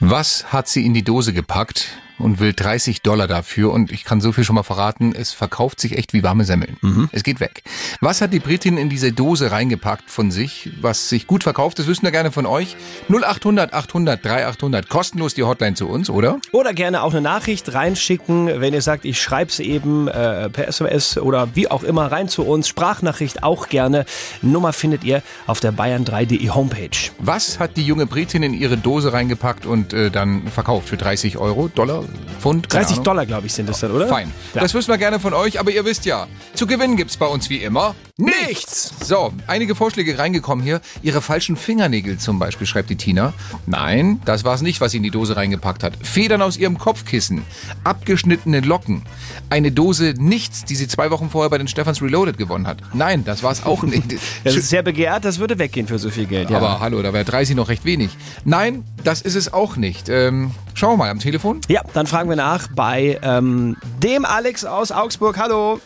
Was 0.00 0.52
hat 0.52 0.66
sie 0.66 0.84
in 0.84 0.94
die 0.94 1.04
Dose 1.04 1.32
gepackt 1.32 2.01
und 2.18 2.40
will 2.40 2.52
30 2.52 3.02
Dollar 3.02 3.26
dafür? 3.28 3.72
Und 3.72 3.90
ich 3.92 4.04
kann 4.04 4.20
so 4.20 4.32
viel 4.32 4.44
schon 4.44 4.54
mal 4.54 4.62
verraten, 4.62 5.14
es 5.14 5.32
verkauft 5.32 5.80
sich 5.80 5.96
echt 5.96 6.12
wie 6.12 6.22
warme 6.22 6.44
Semmeln. 6.44 6.76
Es 7.12 7.22
geht 7.22 7.40
weg. 7.40 7.62
Was 8.00 8.20
hat 8.20 8.32
die 8.32 8.38
Britin 8.38 8.76
in 8.76 8.88
diese 8.88 9.12
Dose 9.12 9.50
reingepackt 9.50 10.10
von 10.10 10.30
sich, 10.30 10.70
was 10.80 11.08
sich 11.08 11.26
gut 11.26 11.42
verkauft? 11.42 11.78
Das 11.78 11.86
wissen 11.86 12.02
wir 12.02 12.10
gerne 12.10 12.32
von 12.32 12.46
euch. 12.46 12.76
0800 13.08 13.72
800 13.72 14.24
3800. 14.24 14.88
Kostenlos 14.88 15.34
die 15.34 15.42
Hotline 15.42 15.74
zu 15.74 15.88
uns, 15.88 16.10
oder? 16.10 16.38
Oder 16.52 16.72
gerne 16.72 17.02
auch 17.02 17.12
eine 17.12 17.20
Nachricht 17.20 17.72
reinschicken, 17.72 18.60
wenn 18.60 18.74
ihr 18.74 18.82
sagt, 18.82 19.04
ich 19.04 19.20
schreib's 19.20 19.58
eben 19.58 20.08
äh, 20.08 20.50
per 20.50 20.68
SMS 20.68 21.18
oder 21.18 21.54
wie 21.54 21.70
auch 21.70 21.82
immer 21.82 22.10
rein 22.10 22.28
zu 22.28 22.44
uns. 22.44 22.68
Sprachnachricht 22.68 23.42
auch 23.42 23.68
gerne. 23.68 24.04
Nummer 24.42 24.72
findet 24.72 25.04
ihr 25.04 25.22
auf 25.46 25.60
der 25.60 25.72
bayern3.de 25.72 26.50
Homepage. 26.50 27.10
Was 27.18 27.58
hat 27.58 27.76
die 27.76 27.84
junge 27.84 28.06
Britin 28.06 28.42
in 28.42 28.54
ihre 28.54 28.76
Dose 28.76 29.12
reingepackt 29.12 29.66
und 29.66 29.92
äh, 29.92 30.10
dann 30.10 30.48
verkauft 30.48 30.88
für 30.88 30.96
30 30.96 31.38
Euro, 31.38 31.68
Dollar, 31.68 32.01
Pfund? 32.40 32.68
Keine 32.68 32.82
30 32.84 32.92
Ahnung. 32.96 33.04
Dollar, 33.04 33.26
glaube 33.26 33.46
ich, 33.46 33.52
sind 33.52 33.68
das 33.68 33.80
dann, 33.80 33.92
oder? 33.92 34.08
Fein. 34.08 34.32
Ja. 34.54 34.60
Das 34.60 34.74
wissen 34.74 34.88
wir 34.88 34.98
gerne 34.98 35.20
von 35.20 35.34
euch, 35.34 35.60
aber 35.60 35.70
ihr 35.70 35.84
wisst 35.84 36.04
ja, 36.04 36.26
zu 36.54 36.66
gewinnen 36.66 36.96
gibt's 36.96 37.16
bei 37.16 37.26
uns 37.26 37.48
wie 37.50 37.58
immer 37.58 37.94
nichts. 38.18 38.92
So, 39.02 39.32
einige 39.46 39.74
Vorschläge 39.74 40.18
reingekommen 40.18 40.64
hier. 40.64 40.80
Ihre 41.02 41.22
falschen 41.22 41.56
Fingernägel 41.56 42.18
zum 42.18 42.38
Beispiel, 42.38 42.66
schreibt 42.66 42.90
die 42.90 42.96
Tina. 42.96 43.32
Nein, 43.66 44.20
das 44.24 44.44
war's 44.44 44.62
nicht, 44.62 44.80
was 44.80 44.92
sie 44.92 44.98
in 44.98 45.02
die 45.02 45.10
Dose 45.10 45.36
reingepackt 45.36 45.82
hat. 45.82 45.94
Federn 46.02 46.42
aus 46.42 46.56
ihrem 46.56 46.78
Kopfkissen, 46.78 47.42
abgeschnittene 47.84 48.60
Locken, 48.60 49.02
eine 49.50 49.72
Dose 49.72 50.14
Nichts, 50.18 50.64
die 50.64 50.74
sie 50.76 50.88
zwei 50.88 51.10
Wochen 51.10 51.30
vorher 51.30 51.50
bei 51.50 51.58
den 51.58 51.68
Stephans 51.68 52.02
Reloaded 52.02 52.38
gewonnen 52.38 52.66
hat. 52.66 52.78
Nein, 52.92 53.24
das 53.24 53.42
war's 53.42 53.64
auch 53.64 53.82
nicht. 53.82 54.14
Das 54.44 54.54
ist 54.56 54.68
sehr 54.68 54.82
begehrt, 54.82 55.24
das 55.24 55.38
würde 55.38 55.58
weggehen 55.58 55.86
für 55.86 55.98
so 55.98 56.10
viel 56.10 56.26
Geld. 56.26 56.50
Ja. 56.50 56.58
Aber 56.58 56.80
hallo, 56.80 57.02
da 57.02 57.12
wäre 57.12 57.24
30 57.24 57.56
noch 57.56 57.68
recht 57.68 57.84
wenig. 57.84 58.10
Nein, 58.44 58.84
das 59.04 59.22
ist 59.22 59.34
es 59.34 59.52
auch 59.52 59.76
nicht. 59.76 60.08
Ähm, 60.08 60.52
schauen 60.74 60.92
wir 60.92 60.96
mal 60.98 61.10
am 61.10 61.18
Telefon. 61.18 61.60
ja, 61.68 61.82
dann 61.94 62.06
fragen 62.06 62.28
wir 62.28 62.36
nach 62.36 62.68
bei 62.74 63.18
ähm, 63.22 63.76
dem 64.02 64.24
Alex 64.24 64.64
aus 64.64 64.92
Augsburg. 64.92 65.38
Hallo. 65.38 65.80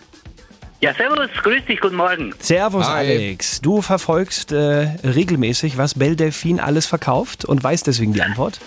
Ja, 0.80 0.92
servus, 0.92 1.30
grüß 1.42 1.64
dich, 1.64 1.80
guten 1.80 1.96
Morgen. 1.96 2.34
Servus, 2.38 2.86
Hi. 2.86 3.06
Alex. 3.06 3.62
Du 3.62 3.80
verfolgst 3.80 4.52
äh, 4.52 4.88
regelmäßig, 5.04 5.78
was 5.78 5.94
Belle 5.94 6.16
Delphine 6.16 6.62
alles 6.62 6.84
verkauft 6.86 7.44
und 7.46 7.64
weißt 7.64 7.86
deswegen 7.86 8.12
die 8.12 8.20
Antwort? 8.20 8.60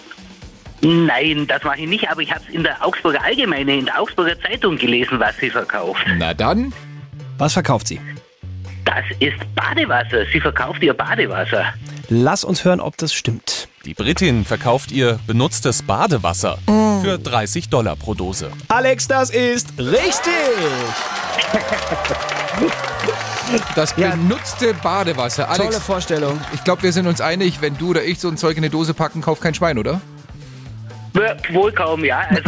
Nein, 0.82 1.46
das 1.48 1.63
mache 1.63 1.82
ich 1.82 1.88
nicht, 1.88 2.10
aber 2.10 2.22
ich 2.22 2.32
habe 2.32 2.42
es 2.48 2.54
in 2.54 2.63
der 2.63 2.84
Augsburger 2.84 3.24
Allgemeine, 3.24 3.78
in 3.78 3.86
der 3.86 4.00
Augsburger 4.00 4.39
Zeitung 4.42 4.78
gelesen, 4.78 5.20
was 5.20 5.38
sie 5.38 5.50
verkauft. 5.50 6.04
Na 6.18 6.34
dann. 6.34 6.74
Was 7.38 7.54
verkauft 7.54 7.88
sie? 7.88 8.01
Das 8.86 9.06
ist 9.20 9.38
Badewasser. 9.56 10.25
Sie 10.32 10.39
verkauft 10.39 10.82
ihr 10.82 10.94
Badewasser. 10.94 11.74
Lass 12.10 12.44
uns 12.44 12.66
hören, 12.66 12.80
ob 12.80 12.98
das 12.98 13.13
stimmt. 13.13 13.68
Die 13.86 13.94
Britin 13.94 14.46
verkauft 14.46 14.92
ihr 14.92 15.20
benutztes 15.28 15.84
Badewasser 15.84 16.58
für 17.04 17.20
30 17.20 17.70
Dollar 17.70 17.96
pro 17.96 18.16
Dose. 18.16 18.51
Alex, 18.68 19.08
das 19.08 19.30
ist 19.30 19.74
richtig. 19.78 20.34
Das 23.75 23.94
Ja. 23.98 24.12
benutzte 24.12 24.74
Badewasser. 24.75 25.48
Tolle 25.48 25.60
Alex, 25.70 25.79
Vorstellung. 25.79 26.39
ich 26.53 26.63
glaube, 26.63 26.84
wir 26.84 26.91
sind 26.94 27.08
uns 27.08 27.20
einig, 27.22 27.62
wenn 27.62 27.77
du 27.77 27.89
oder 27.91 28.03
ich 28.03 28.20
so 28.20 28.27
ein 28.29 28.38
Zeug 28.38 28.58
in 28.58 28.63
eine 28.63 28.70
Dose 28.70 28.94
packen, 28.94 29.22
kauft 29.22 29.41
kein 29.41 29.53
Schwein, 29.53 29.77
oder? 29.77 30.01
Wohl 31.51 31.72
kaum, 31.72 32.06
ja. 32.06 32.22
Also, 32.29 32.44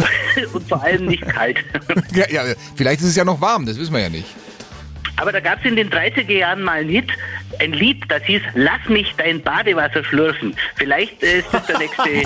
und 0.56 0.68
vor 0.68 0.82
allem 0.82 1.06
nicht 1.06 1.26
kalt. 1.26 1.58
Ja, 2.12 2.28
ja, 2.30 2.42
vielleicht 2.76 3.00
ist 3.00 3.08
es 3.08 3.16
ja 3.16 3.24
noch 3.24 3.40
warm, 3.40 3.66
das 3.66 3.78
wissen 3.78 3.92
wir 3.92 4.00
ja 4.00 4.08
nicht. 4.08 4.28
Aber 5.16 5.32
da 5.32 5.40
gab 5.40 5.58
es 5.58 5.64
in 5.64 5.76
den 5.76 5.90
30er 5.90 6.32
Jahren 6.32 6.62
mal 6.62 6.80
einen 6.80 6.88
Hit, 6.88 7.10
ein 7.58 7.72
Lied, 7.72 8.02
das 8.08 8.22
hieß 8.24 8.42
Lass 8.54 8.80
mich 8.88 9.14
dein 9.18 9.42
Badewasser 9.42 10.04
schlürfen. 10.04 10.54
Vielleicht 10.76 11.22
äh, 11.22 11.40
ist 11.40 11.48
das 11.52 11.66
der 11.66 11.78
nächste. 11.78 12.02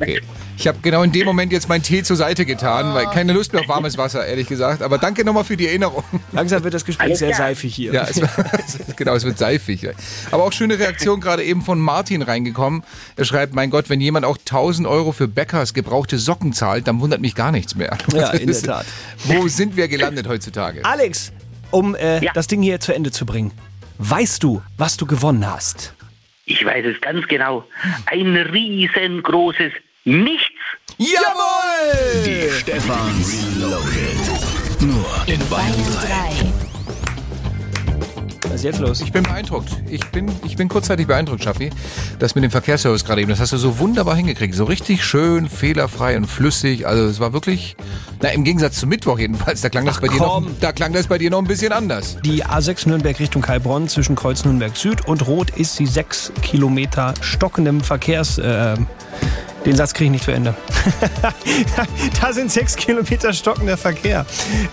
Okay. 0.00 0.20
Ich 0.60 0.68
habe 0.68 0.76
genau 0.82 1.02
in 1.02 1.10
dem 1.10 1.24
Moment 1.24 1.52
jetzt 1.52 1.70
meinen 1.70 1.82
Tee 1.82 2.02
zur 2.02 2.16
Seite 2.16 2.44
getan, 2.44 2.92
weil 2.92 3.06
keine 3.06 3.32
Lust 3.32 3.54
mehr 3.54 3.62
auf 3.62 3.68
warmes 3.68 3.96
Wasser, 3.96 4.26
ehrlich 4.26 4.46
gesagt. 4.46 4.82
Aber 4.82 4.98
danke 4.98 5.24
nochmal 5.24 5.44
für 5.44 5.56
die 5.56 5.66
Erinnerung. 5.66 6.04
Langsam 6.32 6.62
wird 6.62 6.74
das 6.74 6.84
Gespräch 6.84 7.06
Alles 7.06 7.18
sehr 7.20 7.28
klar. 7.30 7.48
seifig 7.48 7.74
hier. 7.74 7.94
Ja, 7.94 8.02
es, 8.06 8.20
genau, 8.96 9.14
es 9.14 9.24
wird 9.24 9.38
seifig. 9.38 9.88
Aber 10.30 10.44
auch 10.44 10.52
schöne 10.52 10.78
Reaktion 10.78 11.18
gerade 11.22 11.44
eben 11.44 11.62
von 11.62 11.80
Martin 11.80 12.20
reingekommen. 12.20 12.82
Er 13.16 13.24
schreibt, 13.24 13.54
mein 13.54 13.70
Gott, 13.70 13.88
wenn 13.88 14.02
jemand 14.02 14.26
auch 14.26 14.36
1000 14.36 14.86
Euro 14.86 15.12
für 15.12 15.28
Bäckers 15.28 15.72
gebrauchte 15.72 16.18
Socken 16.18 16.52
zahlt, 16.52 16.86
dann 16.86 17.00
wundert 17.00 17.22
mich 17.22 17.34
gar 17.34 17.52
nichts 17.52 17.74
mehr. 17.74 17.96
Ja, 18.12 18.32
in 18.32 18.48
der 18.48 18.62
Tat. 18.62 18.84
Wo 19.24 19.48
sind 19.48 19.78
wir 19.78 19.88
gelandet 19.88 20.28
heutzutage? 20.28 20.84
Alex, 20.84 21.32
um 21.70 21.94
äh, 21.94 22.22
Ja. 22.22 22.32
das 22.34 22.48
Ding 22.48 22.60
hier 22.60 22.80
zu 22.80 22.94
Ende 22.94 23.10
zu 23.10 23.24
bringen. 23.24 23.52
Weißt 23.96 24.42
du, 24.42 24.60
was 24.76 24.98
du 24.98 25.06
gewonnen 25.06 25.50
hast? 25.50 25.94
Ich 26.44 26.62
weiß 26.66 26.84
es 26.84 27.00
ganz 27.00 27.26
genau. 27.28 27.64
Ein 28.04 28.36
riesengroßes 28.36 29.72
Nichts. 30.04 30.40
Jawohl! 30.96 32.24
Die 32.24 32.50
Stefans 32.50 33.44
Reloaded. 33.56 34.80
Nur 34.80 35.04
in 35.26 35.38
Bayern 35.50 35.74
3. 36.02 36.46
Was 38.44 38.54
ist 38.54 38.64
jetzt 38.64 38.80
los? 38.80 39.00
Ich 39.02 39.12
bin 39.12 39.22
beeindruckt. 39.22 39.68
Ich 39.90 40.04
bin, 40.06 40.26
ich 40.44 40.56
bin 40.56 40.68
kurzzeitig 40.70 41.06
beeindruckt, 41.06 41.44
Schaffi. 41.44 41.68
Das 42.18 42.34
mit 42.34 42.42
dem 42.44 42.50
Verkehrsservice 42.50 43.04
gerade 43.04 43.20
eben, 43.20 43.28
das 43.30 43.40
hast 43.40 43.52
du 43.52 43.58
so 43.58 43.78
wunderbar 43.78 44.16
hingekriegt. 44.16 44.54
So 44.54 44.64
richtig 44.64 45.04
schön, 45.04 45.48
fehlerfrei 45.50 46.16
und 46.16 46.26
flüssig. 46.26 46.86
Also 46.86 47.04
es 47.04 47.20
war 47.20 47.34
wirklich, 47.34 47.76
na 48.22 48.30
im 48.30 48.42
Gegensatz 48.42 48.80
zum 48.80 48.88
Mittwoch 48.88 49.18
jedenfalls, 49.18 49.60
da 49.60 49.68
klang 49.68 49.84
das 49.84 49.98
Ach, 49.98 50.00
bei 50.00 50.08
dir 50.08 50.16
noch, 50.16 50.34
komm. 50.34 50.56
da 50.60 50.72
klang 50.72 50.94
das 50.94 51.08
bei 51.08 51.18
dir 51.18 51.30
noch 51.30 51.38
ein 51.38 51.46
bisschen 51.46 51.72
anders. 51.72 52.16
Die 52.24 52.42
A6 52.44 52.88
Nürnberg 52.88 53.20
Richtung 53.20 53.46
Heilbronn 53.46 53.86
zwischen 53.86 54.16
Kreuz 54.16 54.44
Nürnberg 54.46 54.74
Süd 54.76 55.06
und 55.06 55.26
Rot 55.26 55.50
ist 55.50 55.76
sie 55.76 55.86
sechs 55.86 56.32
Kilometer 56.40 57.12
stockendem 57.20 57.82
Verkehrs. 57.82 58.38
Äh, 58.38 58.76
den 59.66 59.76
Satz 59.76 59.92
kriege 59.92 60.06
ich 60.06 60.10
nicht 60.12 60.24
zu 60.24 60.30
Ende. 60.30 60.54
da 62.20 62.32
sind 62.32 62.50
sechs 62.50 62.76
Kilometer 62.76 63.32
stockender 63.32 63.76
Verkehr. 63.76 64.24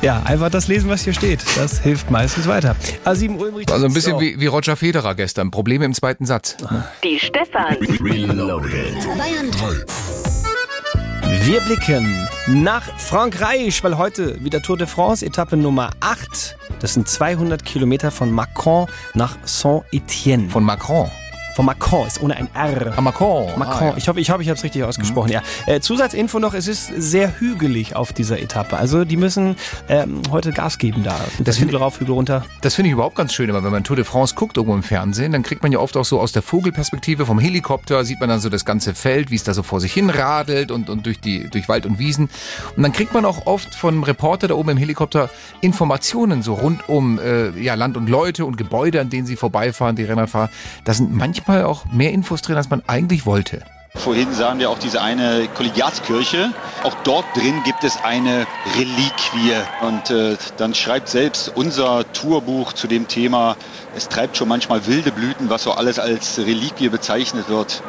Ja, 0.01 0.21
einfach 0.23 0.49
das 0.49 0.67
lesen, 0.67 0.89
was 0.89 1.01
hier 1.03 1.13
steht. 1.13 1.43
Das 1.57 1.79
hilft 1.79 2.09
meistens 2.09 2.47
weiter. 2.47 2.75
A7 3.05 3.37
Ulm 3.37 3.55
Also 3.69 3.85
ein 3.85 3.93
bisschen 3.93 4.13
So. 4.13 4.21
wie, 4.21 4.39
wie 4.39 4.45
Roger 4.45 4.75
Federer 4.77 5.15
gestern. 5.15 5.51
Probleme 5.51 5.83
im 5.85 5.93
zweiten 5.93 6.25
Satz. 6.25 6.55
Die 7.03 7.19
Stefan. 7.19 7.75
Reloaded. 7.99 8.95
Bayern 9.17 9.51
3. 9.51 11.45
Wir 11.45 11.59
blicken 11.61 12.27
nach 12.47 12.83
Frankreich, 12.97 13.83
weil 13.83 13.97
heute 13.97 14.41
wieder 14.43 14.61
Tour 14.61 14.77
de 14.77 14.87
France, 14.87 15.25
Etappe 15.25 15.57
Nummer 15.57 15.89
8. 15.99 16.55
Das 16.79 16.93
sind 16.93 17.07
200 17.09 17.65
Kilometer 17.65 18.11
von 18.11 18.31
Macron 18.31 18.87
nach 19.13 19.37
Saint-Étienne. 19.43 20.49
Von 20.49 20.63
Macron. 20.63 21.09
Von 21.57 21.65
Macron, 21.65 22.05
ist 22.05 22.21
ohne 22.21 22.35
ein 22.35 22.49
R. 22.53 22.93
Ah, 22.95 23.01
Macron. 23.01 23.57
Macron. 23.57 23.81
Ah, 23.81 23.85
ja. 23.87 23.97
Ich 23.97 24.07
hoffe, 24.07 24.19
ich, 24.19 24.29
hoffe, 24.29 24.43
ich 24.43 24.49
habe 24.49 24.59
es 24.59 24.63
richtig 24.63 24.83
ausgesprochen. 24.83 25.31
Ja. 25.31 25.41
Äh, 25.65 25.79
Zusatzinfo 25.79 26.37
noch, 26.37 26.53
es 26.53 26.67
ist 26.67 26.85
sehr 26.85 27.39
hügelig 27.39 27.95
auf 27.95 28.13
dieser 28.13 28.39
Etappe. 28.39 28.77
Also 28.77 29.05
die 29.05 29.17
müssen 29.17 29.55
ähm, 29.89 30.21
heute 30.29 30.51
Gas 30.51 30.77
geben 30.77 31.03
da. 31.03 31.19
Das 31.39 31.59
Hügel 31.59 31.77
rauf, 31.77 31.99
Hügel 31.99 32.13
runter. 32.13 32.45
Das 32.61 32.75
finde 32.75 32.89
ich 32.89 32.93
überhaupt 32.93 33.15
ganz 33.15 33.33
schön, 33.33 33.49
aber 33.49 33.63
wenn 33.63 33.71
man 33.71 33.83
Tour 33.83 33.95
de 33.95 34.05
France 34.05 34.35
guckt 34.35 34.57
irgendwo 34.57 34.75
im 34.75 34.83
Fernsehen, 34.83 35.31
dann 35.31 35.41
kriegt 35.41 35.63
man 35.63 35.71
ja 35.71 35.79
oft 35.79 35.97
auch 35.97 36.05
so 36.05 36.19
aus 36.19 36.31
der 36.31 36.43
Vogelperspektive 36.43 37.25
vom 37.25 37.39
Helikopter, 37.39 38.05
sieht 38.05 38.19
man 38.19 38.29
dann 38.29 38.39
so 38.39 38.49
das 38.49 38.63
ganze 38.63 38.93
Feld, 38.93 39.31
wie 39.31 39.35
es 39.35 39.43
da 39.43 39.55
so 39.55 39.63
vor 39.63 39.79
sich 39.79 39.93
hin 39.93 40.11
radelt 40.11 40.69
und, 40.69 40.91
und 40.91 41.07
durch, 41.07 41.19
die, 41.19 41.49
durch 41.49 41.67
Wald 41.67 41.87
und 41.87 41.97
Wiesen. 41.97 42.29
Und 42.75 42.83
dann 42.83 42.91
kriegt 42.91 43.15
man 43.15 43.25
auch 43.25 43.47
oft 43.47 43.73
von 43.73 44.03
Reporter 44.03 44.47
da 44.47 44.53
oben 44.53 44.69
im 44.69 44.77
Helikopter 44.77 45.31
Informationen 45.61 46.43
so 46.43 46.53
rund 46.53 46.87
um 46.87 47.17
äh, 47.17 47.49
ja, 47.59 47.73
Land 47.73 47.97
und 47.97 48.09
Leute 48.09 48.45
und 48.45 48.57
Gebäude, 48.57 49.01
an 49.01 49.09
denen 49.09 49.25
sie 49.25 49.35
vorbeifahren, 49.35 49.95
die 49.95 50.03
Rennradfahrer. 50.03 50.51
Da 50.83 50.93
sind 50.93 51.15
manchmal 51.15 51.46
auch 51.49 51.85
mehr 51.85 52.11
Infos 52.11 52.41
drin, 52.41 52.57
als 52.57 52.69
man 52.69 52.83
eigentlich 52.87 53.25
wollte. 53.25 53.63
Vorhin 53.97 54.31
sahen 54.33 54.59
wir 54.59 54.69
auch 54.69 54.77
diese 54.77 55.01
eine 55.01 55.47
Kollegiatskirche. 55.55 56.51
Auch 56.83 56.93
dort 57.03 57.25
drin 57.35 57.63
gibt 57.65 57.83
es 57.83 57.97
eine 58.03 58.45
Reliquie. 58.77 59.53
Und 59.81 60.11
äh, 60.11 60.37
dann 60.57 60.75
schreibt 60.75 61.09
selbst 61.09 61.51
unser 61.55 62.11
Tourbuch 62.13 62.73
zu 62.73 62.87
dem 62.87 63.07
Thema, 63.07 63.55
es 63.95 64.07
treibt 64.07 64.37
schon 64.37 64.47
manchmal 64.47 64.85
wilde 64.85 65.11
Blüten, 65.11 65.49
was 65.49 65.63
so 65.63 65.71
alles 65.71 65.97
als 65.99 66.37
Reliquie 66.37 66.89
bezeichnet 66.89 67.49
wird. 67.49 67.81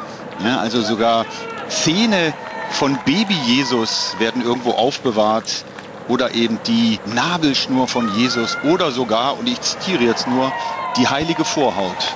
Ja, 0.43 0.59
also 0.59 0.81
sogar 0.81 1.25
Zähne 1.67 2.33
von 2.71 2.97
Baby 3.05 3.35
Jesus 3.45 4.15
werden 4.19 4.41
irgendwo 4.41 4.71
aufbewahrt. 4.71 5.63
Oder 6.07 6.33
eben 6.33 6.59
die 6.65 6.99
Nabelschnur 7.13 7.87
von 7.87 8.11
Jesus. 8.15 8.57
Oder 8.63 8.89
sogar, 8.91 9.37
und 9.37 9.47
ich 9.47 9.61
zitiere 9.61 10.03
jetzt 10.03 10.27
nur, 10.27 10.51
die 10.97 11.07
heilige 11.07 11.45
Vorhaut. 11.45 12.15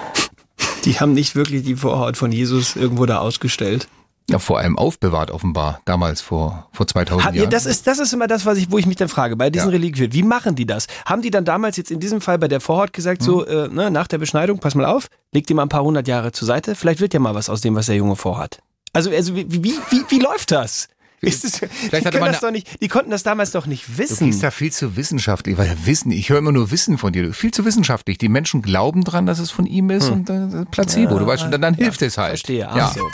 Die 0.86 1.00
haben 1.00 1.13
nicht 1.13 1.36
wirklich 1.36 1.63
die 1.63 1.76
Vorhaut 1.76 2.17
von 2.17 2.32
Jesus 2.32 2.76
irgendwo 2.76 3.06
da 3.06 3.19
ausgestellt. 3.19 3.88
Ja, 4.30 4.39
vor 4.39 4.58
allem 4.60 4.78
aufbewahrt 4.78 5.32
offenbar, 5.32 5.82
damals 5.84 6.22
vor, 6.22 6.69
vor 6.72 6.88
2000 6.88 7.26
Hat, 7.26 7.36
ja, 7.36 7.41
Jahren. 7.41 7.52
das, 7.52 7.65
ist, 7.65 7.88
das 7.88 8.00
ist 8.00 8.13
immer 8.13 8.28
das, 8.28 8.46
was 8.46 8.58
ich, 8.58 8.72
wo 8.72 8.78
ich 8.78 8.86
mich 8.86 8.96
dann 8.96 9.10
frage, 9.10 9.36
bei 9.36 9.50
diesen 9.50 9.67
Ja. 9.67 9.72
Reliquien. 9.74 10.13
Wie 10.13 10.24
machen 10.24 10.56
die 10.56 10.65
das? 10.65 10.88
Haben 11.06 11.22
die 11.22 11.30
dann 11.30 11.43
damals 11.43 11.76
jetzt 11.76 11.91
in 11.91 12.00
diesem 12.00 12.22
Fall 12.22 12.39
bei 12.39 12.48
der 12.48 12.62
Vorhaut 12.62 12.93
gesagt, 12.93 13.22
so 13.22 13.46
äh, 13.46 13.67
ne, 13.67 13.91
nach 13.91 14.08
der 14.08 14.19
Beschneidung, 14.19 14.60
pass 14.60 14.76
mal 14.76 14.86
auf, 14.86 15.08
leg 15.34 15.46
die 15.48 15.54
mal 15.54 15.63
ein 15.63 15.69
paar 15.69 15.84
hundert 15.84 16.08
Jahre 16.08 16.32
zur 16.32 16.46
Seite, 16.46 16.74
vielleicht 16.76 17.02
wird 17.02 17.13
ja 17.13 17.19
mal 17.19 17.36
was 17.36 17.50
aus 17.50 17.60
dem, 17.60 17.76
was 17.76 17.88
der 17.88 17.98
Junge 17.98 18.15
vorhat. 18.15 18.60
Also, 18.93 19.10
also 19.10 19.36
wie, 19.36 19.46
wie, 19.50 19.74
wie, 19.89 20.04
wie 20.08 20.19
läuft 20.19 20.52
das? 20.52 20.88
Ist 21.24 21.62
die, 21.62 21.66
hatte 21.66 22.04
können 22.04 22.20
man 22.20 22.32
das 22.32 22.42
doch 22.42 22.52
nicht, 22.52 22.82
die 22.82 22.88
konnten 22.88 23.12
das 23.12 23.24
damals 23.24 23.52
doch 23.52 23.66
nicht 23.66 23.88
Du 23.88 23.98
wissen. 23.98 24.26
gehst 24.28 24.44
da 24.44 24.52
viel 24.52 24.72
zu 24.72 24.96
wissenschaftlich, 24.96 25.58
weil 25.58 25.76
Wissen, 25.86 26.12
ich 26.12 26.30
höre 26.30 26.38
immer 26.38 26.52
nur 26.52 26.72
Wissen 26.72 26.98
von 26.98 27.14
dir. 27.14 27.34
Viel 27.34 27.52
zu 27.52 27.66
wissenschaftlich. 27.66 28.18
Die 28.18 28.30
Menschen 28.30 28.62
glauben 28.62 29.04
dran, 29.04 29.26
dass 29.26 29.40
es 29.40 29.52
von 29.52 29.66
ihm 29.66 29.90
ist 29.90 30.10
und 30.10 30.30
äh, 30.30 30.66
Placebo. 30.70 31.18
du 31.18 31.26
weißt 31.26 31.44
schon, 31.44 31.52
dann, 31.52 31.62
dann 31.62 31.74
hilft 31.74 32.02
es 32.02 32.18
halt. 32.18 32.32
Verstehe. 32.32 32.60
Ja. 32.60 32.92
So. 32.94 33.10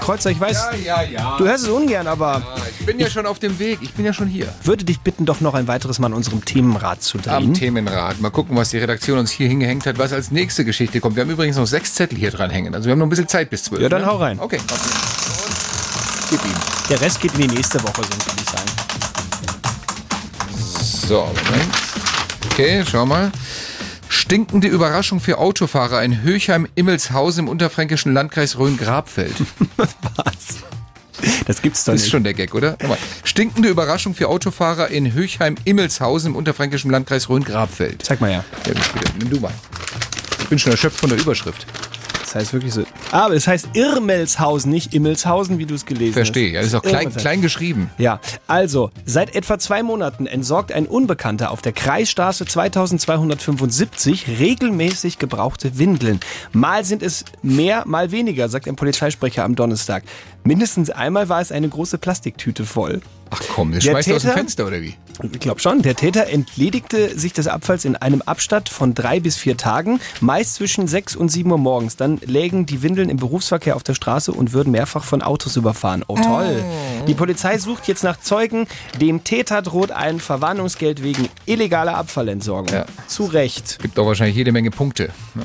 Kreuzer, 0.00 0.30
ich 0.30 0.40
weiß, 0.40 0.70
ja, 0.84 1.02
ja. 1.02 1.36
du 1.38 1.44
hörst 1.44 1.64
es 1.64 1.70
ungern, 1.70 2.06
aber 2.06 2.42
Ich 2.80 2.86
bin 2.86 2.98
ja 2.98 3.08
schon 3.08 3.26
auf 3.26 3.38
dem 3.38 3.58
Weg. 3.58 3.78
Ich 3.82 3.92
bin 3.92 4.04
ja 4.04 4.12
schon 4.12 4.26
hier. 4.26 4.52
würde 4.64 4.84
dich 4.84 5.00
bitten, 5.00 5.26
doch 5.26 5.40
noch 5.40 5.54
ein 5.54 5.68
weiteres 5.68 5.98
Mal 5.98 6.08
an 6.08 6.14
unserem 6.14 6.44
Themenrad 6.44 7.02
zu 7.02 7.18
drehen. 7.18 7.32
Am 7.32 7.54
Themenrad. 7.54 8.20
Mal 8.20 8.30
gucken, 8.30 8.56
was 8.56 8.70
die 8.70 8.78
Redaktion 8.78 9.18
uns 9.18 9.30
hier 9.30 9.48
hingehängt 9.48 9.86
hat, 9.86 9.98
was 9.98 10.12
als 10.12 10.30
nächste 10.30 10.64
Geschichte 10.64 11.00
kommt. 11.00 11.16
Wir 11.16 11.22
haben 11.22 11.30
übrigens 11.30 11.56
noch 11.56 11.66
sechs 11.66 11.94
Zettel 11.94 12.18
hier 12.18 12.30
dran 12.30 12.50
hängen. 12.50 12.74
Also 12.74 12.86
wir 12.86 12.92
haben 12.92 12.98
noch 12.98 13.06
ein 13.06 13.10
bisschen 13.10 13.28
Zeit 13.28 13.50
bis 13.50 13.64
zwölf. 13.64 13.82
Ja, 13.82 13.88
dann 13.88 14.02
ne? 14.02 14.06
hau 14.08 14.16
rein. 14.16 14.40
Okay. 14.40 14.58
okay. 14.58 14.74
Und 14.74 16.30
gib 16.30 16.44
ihm. 16.44 16.71
Der 16.88 17.00
Rest 17.00 17.20
geht 17.20 17.32
in 17.34 17.42
die 17.48 17.54
nächste 17.56 17.82
Woche, 17.82 18.02
so 18.02 18.10
würde 18.10 18.42
ich 18.42 18.48
sagen. 18.50 18.70
So, 21.08 21.20
Moment. 21.26 21.72
Okay, 22.50 22.84
schau 22.90 23.06
mal. 23.06 23.30
Stinkende 24.08 24.68
Überraschung 24.68 25.20
für 25.20 25.38
Autofahrer 25.38 26.02
in 26.02 26.22
Höchheim-Immelshausen 26.22 27.44
im 27.44 27.48
unterfränkischen 27.48 28.12
Landkreis 28.12 28.58
Rhön-Grabfeld. 28.58 29.34
Das 31.46 31.62
gibt's 31.62 31.84
doch 31.84 31.92
Das 31.92 32.00
ist 32.00 32.06
nicht. 32.06 32.10
schon 32.12 32.24
der 32.24 32.34
Gag, 32.34 32.52
oder? 32.52 32.76
Stinkende 33.22 33.68
Überraschung 33.68 34.12
für 34.12 34.28
Autofahrer 34.28 34.88
in 34.88 35.12
Höchheim-Immelshausen 35.12 36.30
im 36.32 36.36
unterfränkischen 36.36 36.90
Landkreis 36.90 37.28
Rhön-Grabfeld. 37.28 38.04
Zeig 38.04 38.20
mal. 38.20 38.32
Ja, 38.32 38.44
bitte, 38.64 38.80
nimm 39.20 39.30
du 39.30 39.38
mal. 39.38 39.52
Ich 40.40 40.48
bin 40.48 40.58
schon 40.58 40.72
erschöpft 40.72 40.98
von 40.98 41.10
der 41.10 41.18
Überschrift. 41.20 41.64
Das 42.32 42.44
heißt 42.44 42.52
wirklich 42.54 42.72
so. 42.72 42.84
Ah, 43.10 43.26
aber 43.26 43.34
es 43.34 43.46
heißt 43.46 43.70
Irmelshausen, 43.74 44.70
nicht 44.70 44.94
Immelshausen, 44.94 45.58
wie 45.58 45.66
du 45.66 45.74
es 45.74 45.84
gelesen 45.84 46.14
Verstehe. 46.14 46.48
hast. 46.48 46.54
Ja, 46.54 46.60
das 46.60 46.68
ist 46.68 46.74
auch 46.74 46.82
klein, 46.82 47.14
klein 47.14 47.42
geschrieben. 47.42 47.90
Ja, 47.98 48.20
also, 48.46 48.90
seit 49.04 49.34
etwa 49.34 49.58
zwei 49.58 49.82
Monaten 49.82 50.26
entsorgt 50.26 50.72
ein 50.72 50.86
Unbekannter 50.86 51.50
auf 51.50 51.60
der 51.60 51.72
Kreisstraße 51.72 52.46
2275 52.46 54.38
regelmäßig 54.38 55.18
gebrauchte 55.18 55.78
Windeln. 55.78 56.20
Mal 56.52 56.84
sind 56.84 57.02
es 57.02 57.26
mehr, 57.42 57.84
mal 57.86 58.12
weniger, 58.12 58.48
sagt 58.48 58.66
ein 58.66 58.76
Polizeisprecher 58.76 59.44
am 59.44 59.54
Donnerstag. 59.54 60.02
Mindestens 60.42 60.88
einmal 60.88 61.28
war 61.28 61.42
es 61.42 61.52
eine 61.52 61.68
große 61.68 61.98
Plastiktüte 61.98 62.64
voll. 62.64 63.02
Ach 63.34 63.40
komm, 63.54 63.72
das 63.72 63.82
Der 63.82 63.92
schmeißt 63.92 64.08
du 64.10 64.14
aus 64.16 64.22
dem 64.22 64.28
Täter- 64.28 64.38
Fenster, 64.38 64.66
oder 64.66 64.82
wie? 64.82 64.94
Ich 65.32 65.40
glaube 65.40 65.58
schon. 65.60 65.80
Der 65.80 65.94
Täter 65.96 66.26
entledigte 66.26 67.18
sich 67.18 67.32
des 67.32 67.46
Abfalls 67.46 67.86
in 67.86 67.96
einem 67.96 68.20
Abstand 68.22 68.68
von 68.68 68.92
drei 68.92 69.20
bis 69.20 69.36
vier 69.36 69.56
Tagen, 69.56 70.00
meist 70.20 70.56
zwischen 70.56 70.86
sechs 70.86 71.16
und 71.16 71.30
sieben 71.30 71.50
Uhr 71.50 71.56
morgens. 71.58 71.96
Dann 71.96 72.18
lägen 72.26 72.66
die 72.66 72.82
Windeln 72.82 73.08
im 73.08 73.16
Berufsverkehr 73.16 73.74
auf 73.76 73.82
der 73.82 73.94
Straße 73.94 74.32
und 74.32 74.52
würden 74.52 74.70
mehrfach 74.72 75.04
von 75.04 75.22
Autos 75.22 75.56
überfahren. 75.56 76.04
Oh 76.08 76.16
toll. 76.16 76.62
Die 77.06 77.14
Polizei 77.14 77.56
sucht 77.56 77.88
jetzt 77.88 78.04
nach 78.04 78.20
Zeugen. 78.20 78.66
Dem 79.00 79.24
Täter 79.24 79.62
droht 79.62 79.92
ein 79.92 80.20
Verwarnungsgeld 80.20 81.02
wegen 81.02 81.28
illegaler 81.46 81.96
Abfallentsorgung. 81.96 82.68
Ja. 82.74 82.84
Zu 83.06 83.24
Recht. 83.24 83.78
Gibt 83.80 83.98
auch 83.98 84.06
wahrscheinlich 84.06 84.36
jede 84.36 84.52
Menge 84.52 84.70
Punkte. 84.70 85.04
Ja. 85.34 85.42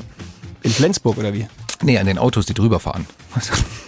In 0.63 0.71
Flensburg 0.71 1.17
oder 1.17 1.33
wie? 1.33 1.47
Nee, 1.83 1.97
an 1.99 2.07
den 2.07 2.17
Autos, 2.17 2.45
die 2.45 2.53
drüber 2.53 2.79
fahren. 2.81 3.05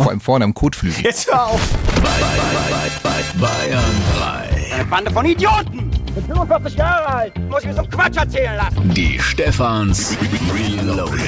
Vor 0.00 0.08
allem 0.08 0.20
vorne 0.20 0.46
am 0.46 0.54
Kotflügel. 0.54 1.04
Jetzt 1.04 1.30
hör 1.30 1.48
auf. 1.48 1.60
Bayern 3.38 3.82
3. 4.18 4.84
Bande 4.84 5.10
von 5.10 5.26
Idioten! 5.26 5.90
Ich 6.06 6.14
bin 6.14 6.24
45 6.24 6.78
Jahre 6.78 7.06
alt, 7.06 7.50
muss 7.50 7.64
mir 7.64 7.74
so 7.74 7.82
Quatsch 7.82 8.16
erzählen 8.16 8.56
lassen. 8.56 8.94
Die 8.94 9.18
Stefans 9.18 10.16
Reloaded. 10.54 11.18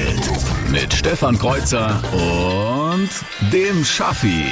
mit 0.71 0.91
Stefan 0.91 1.37
Kreuzer 1.37 2.01
und 2.11 3.09
dem 3.51 3.85
Schaffi. 3.85 4.45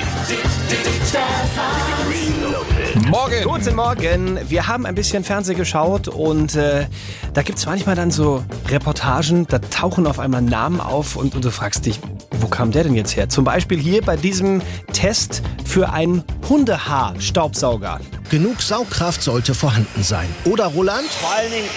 Morgen. 3.09 3.43
Guten 3.43 3.75
Morgen. 3.75 4.39
Wir 4.47 4.67
haben 4.67 4.85
ein 4.85 4.93
bisschen 4.93 5.23
Fernsehen 5.23 5.57
geschaut 5.57 6.07
und 6.07 6.55
äh, 6.55 6.85
da 7.33 7.41
gibt 7.41 7.57
es 7.57 7.65
manchmal 7.65 7.95
dann 7.95 8.11
so 8.11 8.43
Reportagen, 8.69 9.47
da 9.47 9.57
tauchen 9.57 10.05
auf 10.05 10.19
einmal 10.19 10.43
Namen 10.43 10.79
auf 10.79 11.15
und, 11.15 11.33
und 11.33 11.43
du 11.43 11.49
fragst 11.49 11.87
dich, 11.87 11.99
wo 12.39 12.47
kam 12.47 12.71
der 12.71 12.83
denn 12.83 12.95
jetzt 12.95 13.15
her? 13.15 13.29
Zum 13.29 13.43
Beispiel 13.43 13.79
hier 13.79 14.01
bei 14.01 14.15
diesem 14.15 14.61
Test 14.93 15.41
für 15.65 15.91
einen 15.91 16.23
Hundehaar-Staubsauger. 16.49 17.99
Genug 18.29 18.61
Saugkraft 18.61 19.21
sollte 19.21 19.53
vorhanden 19.53 20.03
sein. 20.03 20.27
Oder 20.45 20.65
Roland? 20.67 21.07
Vor 21.07 21.31
allen 21.31 21.51
Dingen, 21.51 21.67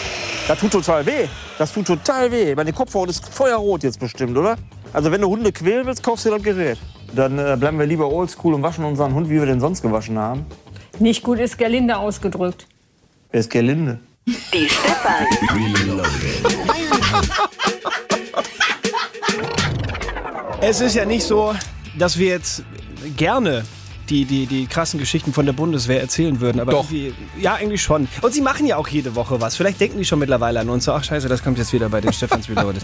das 0.48 0.58
tut 0.58 0.72
total 0.72 1.04
weh. 1.06 1.26
Das 1.58 1.72
tut 1.72 1.86
total 1.86 2.30
weh. 2.32 2.54
Meine 2.54 2.72
Kopfhaut 2.72 3.08
ist 3.08 3.28
feuerrot 3.28 3.82
jetzt 3.82 4.00
bestimmt, 4.00 4.36
oder? 4.36 4.56
Also 4.92 5.10
wenn 5.10 5.20
du 5.20 5.28
Hunde 5.28 5.52
quälen 5.52 5.86
willst, 5.86 6.02
kaufst 6.02 6.26
du 6.26 6.30
das 6.30 6.42
Gerät. 6.42 6.78
Dann 7.14 7.38
äh, 7.38 7.56
bleiben 7.58 7.78
wir 7.78 7.86
lieber 7.86 8.10
oldschool 8.10 8.54
und 8.54 8.62
waschen 8.62 8.84
unseren 8.84 9.14
Hund, 9.14 9.28
wie 9.28 9.38
wir 9.38 9.46
den 9.46 9.60
sonst 9.60 9.82
gewaschen 9.82 10.18
haben. 10.18 10.46
Nicht 10.98 11.22
gut 11.22 11.38
ist 11.38 11.58
Gerlinde 11.58 11.96
ausgedrückt. 11.96 12.66
Wer 13.30 13.40
ist 13.40 13.50
Gerlinde? 13.50 13.98
Die 14.26 14.68
Stefan. 14.68 15.26
Es 20.66 20.81
ist 20.81 20.94
ja 20.94 21.05
nicht 21.05 21.24
so, 21.24 21.55
dass 21.98 22.18
wir 22.18 22.29
jetzt 22.29 22.62
gerne 23.18 23.64
die, 24.10 24.24
die, 24.24 24.46
die 24.46 24.66
krassen 24.66 24.98
Geschichten 25.00 25.32
von 25.32 25.46
der 25.46 25.52
Bundeswehr 25.52 26.00
erzählen 26.00 26.40
würden. 26.40 26.60
Aber 26.60 26.72
Doch. 26.72 26.90
irgendwie- 26.90 27.14
ja, 27.40 27.54
eigentlich 27.54 27.82
schon. 27.82 28.08
Und 28.22 28.32
sie 28.34 28.40
machen 28.40 28.66
ja 28.66 28.76
auch 28.76 28.88
jede 28.88 29.14
Woche 29.14 29.40
was. 29.40 29.56
Vielleicht 29.56 29.80
denken 29.80 29.98
die 29.98 30.04
schon 30.04 30.18
mittlerweile 30.18 30.60
an 30.60 30.68
uns. 30.68 30.84
So, 30.84 30.92
ach 30.92 31.04
scheiße, 31.04 31.28
das 31.28 31.42
kommt 31.42 31.58
jetzt 31.58 31.72
wieder 31.72 31.88
bei 31.88 32.00
den 32.00 32.12
Stefans 32.12 32.48
Reloaded. 32.48 32.82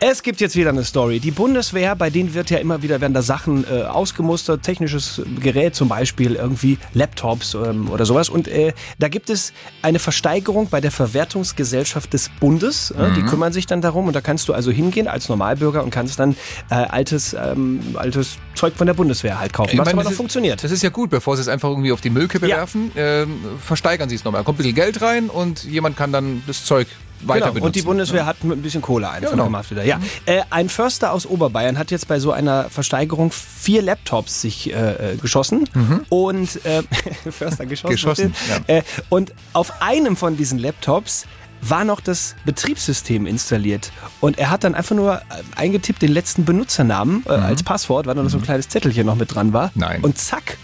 Es 0.00 0.22
gibt 0.22 0.40
jetzt 0.40 0.56
wieder 0.56 0.70
eine 0.70 0.82
Story. 0.84 1.20
Die 1.20 1.30
Bundeswehr, 1.30 1.94
bei 1.94 2.08
denen 2.10 2.32
wird 2.34 2.48
ja 2.50 2.58
immer 2.58 2.82
wieder, 2.82 3.00
werden 3.00 3.12
da 3.12 3.22
Sachen 3.22 3.64
äh, 3.70 3.82
ausgemustert, 3.82 4.62
technisches 4.62 5.20
Gerät 5.40 5.74
zum 5.74 5.88
Beispiel, 5.88 6.36
irgendwie 6.36 6.78
Laptops 6.94 7.54
ähm, 7.54 7.90
oder 7.90 8.06
sowas. 8.06 8.28
Und 8.30 8.48
äh, 8.48 8.72
da 8.98 9.08
gibt 9.08 9.28
es 9.30 9.52
eine 9.82 9.98
Versteigerung 9.98 10.68
bei 10.70 10.80
der 10.80 10.90
Verwertungsgesellschaft 10.90 12.12
des 12.12 12.28
Bundes. 12.40 12.90
Äh, 12.90 13.10
Die 13.16 13.22
Mhm. 13.22 13.26
kümmern 13.26 13.52
sich 13.52 13.66
dann 13.66 13.80
darum 13.80 14.06
und 14.06 14.14
da 14.14 14.20
kannst 14.20 14.48
du 14.48 14.52
also 14.54 14.70
hingehen 14.70 15.08
als 15.08 15.28
Normalbürger 15.28 15.82
und 15.82 15.90
kannst 15.90 16.18
dann 16.18 16.36
äh, 16.70 16.74
altes, 16.74 17.34
ähm, 17.34 17.80
altes 17.94 18.36
Zeug 18.54 18.74
von 18.76 18.86
der 18.86 18.94
Bundeswehr 18.94 19.38
halt 19.40 19.52
kaufen, 19.52 19.70
Ich 19.72 19.78
was 19.78 19.86
meine, 19.86 19.94
aber 19.94 20.02
das 20.02 20.10
noch 20.10 20.12
ist- 20.12 20.16
funktioniert. 20.40 20.64
Das 20.64 20.70
ist 20.72 20.82
ja 20.82 20.90
gut, 20.90 21.10
bevor 21.10 21.36
sie 21.36 21.42
es 21.42 21.48
einfach 21.48 21.68
irgendwie 21.68 21.92
auf 21.92 22.00
die 22.00 22.10
Müllkippe 22.10 22.48
Ja. 22.48 22.56
werfen, 22.58 22.90
ähm, 22.96 23.38
versteigern 23.64 24.08
sie 24.08 24.16
es 24.16 24.24
nochmal. 24.24 24.40
Da 24.40 24.44
kommt 24.44 24.56
ein 24.56 24.62
bisschen 24.62 24.74
Geld 24.74 25.02
rein 25.02 25.28
und 25.30 25.64
jemand 25.64 25.96
kann 25.96 26.12
dann 26.12 26.42
das 26.46 26.64
Zeug 26.64 26.86
weiter 27.22 27.40
genau. 27.40 27.52
benutzen. 27.52 27.66
Und 27.66 27.76
die 27.76 27.82
Bundeswehr 27.82 28.24
hat 28.26 28.42
mit 28.44 28.58
ein 28.58 28.62
bisschen 28.62 28.80
Kohle 28.80 29.10
einfach 29.10 29.30
Genau. 29.32 29.44
gemacht 29.44 29.70
wieder. 29.70 29.84
Ja. 29.84 30.00
Äh, 30.24 30.40
ein 30.48 30.70
Förster 30.70 31.12
aus 31.12 31.26
Oberbayern 31.26 31.76
hat 31.78 31.90
jetzt 31.90 32.08
bei 32.08 32.18
so 32.18 32.32
einer 32.32 32.70
Versteigerung 32.70 33.30
vier 33.30 33.82
Laptops 33.82 34.40
sich 34.40 34.72
äh, 34.72 35.12
äh, 35.12 35.16
geschossen 35.16 35.68
und 36.08 36.64
äh, 36.64 36.82
Förster 37.30 37.66
geschossen. 37.66 37.90
Geschossen, 37.92 38.34
versteht? 38.34 38.68
Äh, 38.68 38.82
und 39.10 39.34
auf 39.52 39.82
einem 39.82 40.16
von 40.16 40.36
diesen 40.38 40.58
Laptops 40.58 41.26
war 41.62 41.84
noch 41.84 42.00
das 42.00 42.34
Betriebssystem 42.44 43.26
installiert. 43.26 43.92
Und 44.20 44.38
er 44.38 44.50
hat 44.50 44.64
dann 44.64 44.74
einfach 44.74 44.96
nur 44.96 45.16
äh, 45.16 45.20
eingetippt 45.56 46.02
den 46.02 46.12
letzten 46.12 46.44
Benutzernamen 46.44 47.24
äh, 47.26 47.32
als 47.32 47.62
Passwort, 47.62 48.06
weil 48.06 48.14
da 48.14 48.22
noch 48.22 48.30
so 48.30 48.38
ein 48.38 48.42
kleines 48.42 48.68
Zettelchen 48.68 49.06
noch 49.06 49.16
mit 49.16 49.34
dran 49.34 49.52
war. 49.52 49.70
Nein. 49.74 50.02
Und 50.02 50.18
zack, 50.18 50.56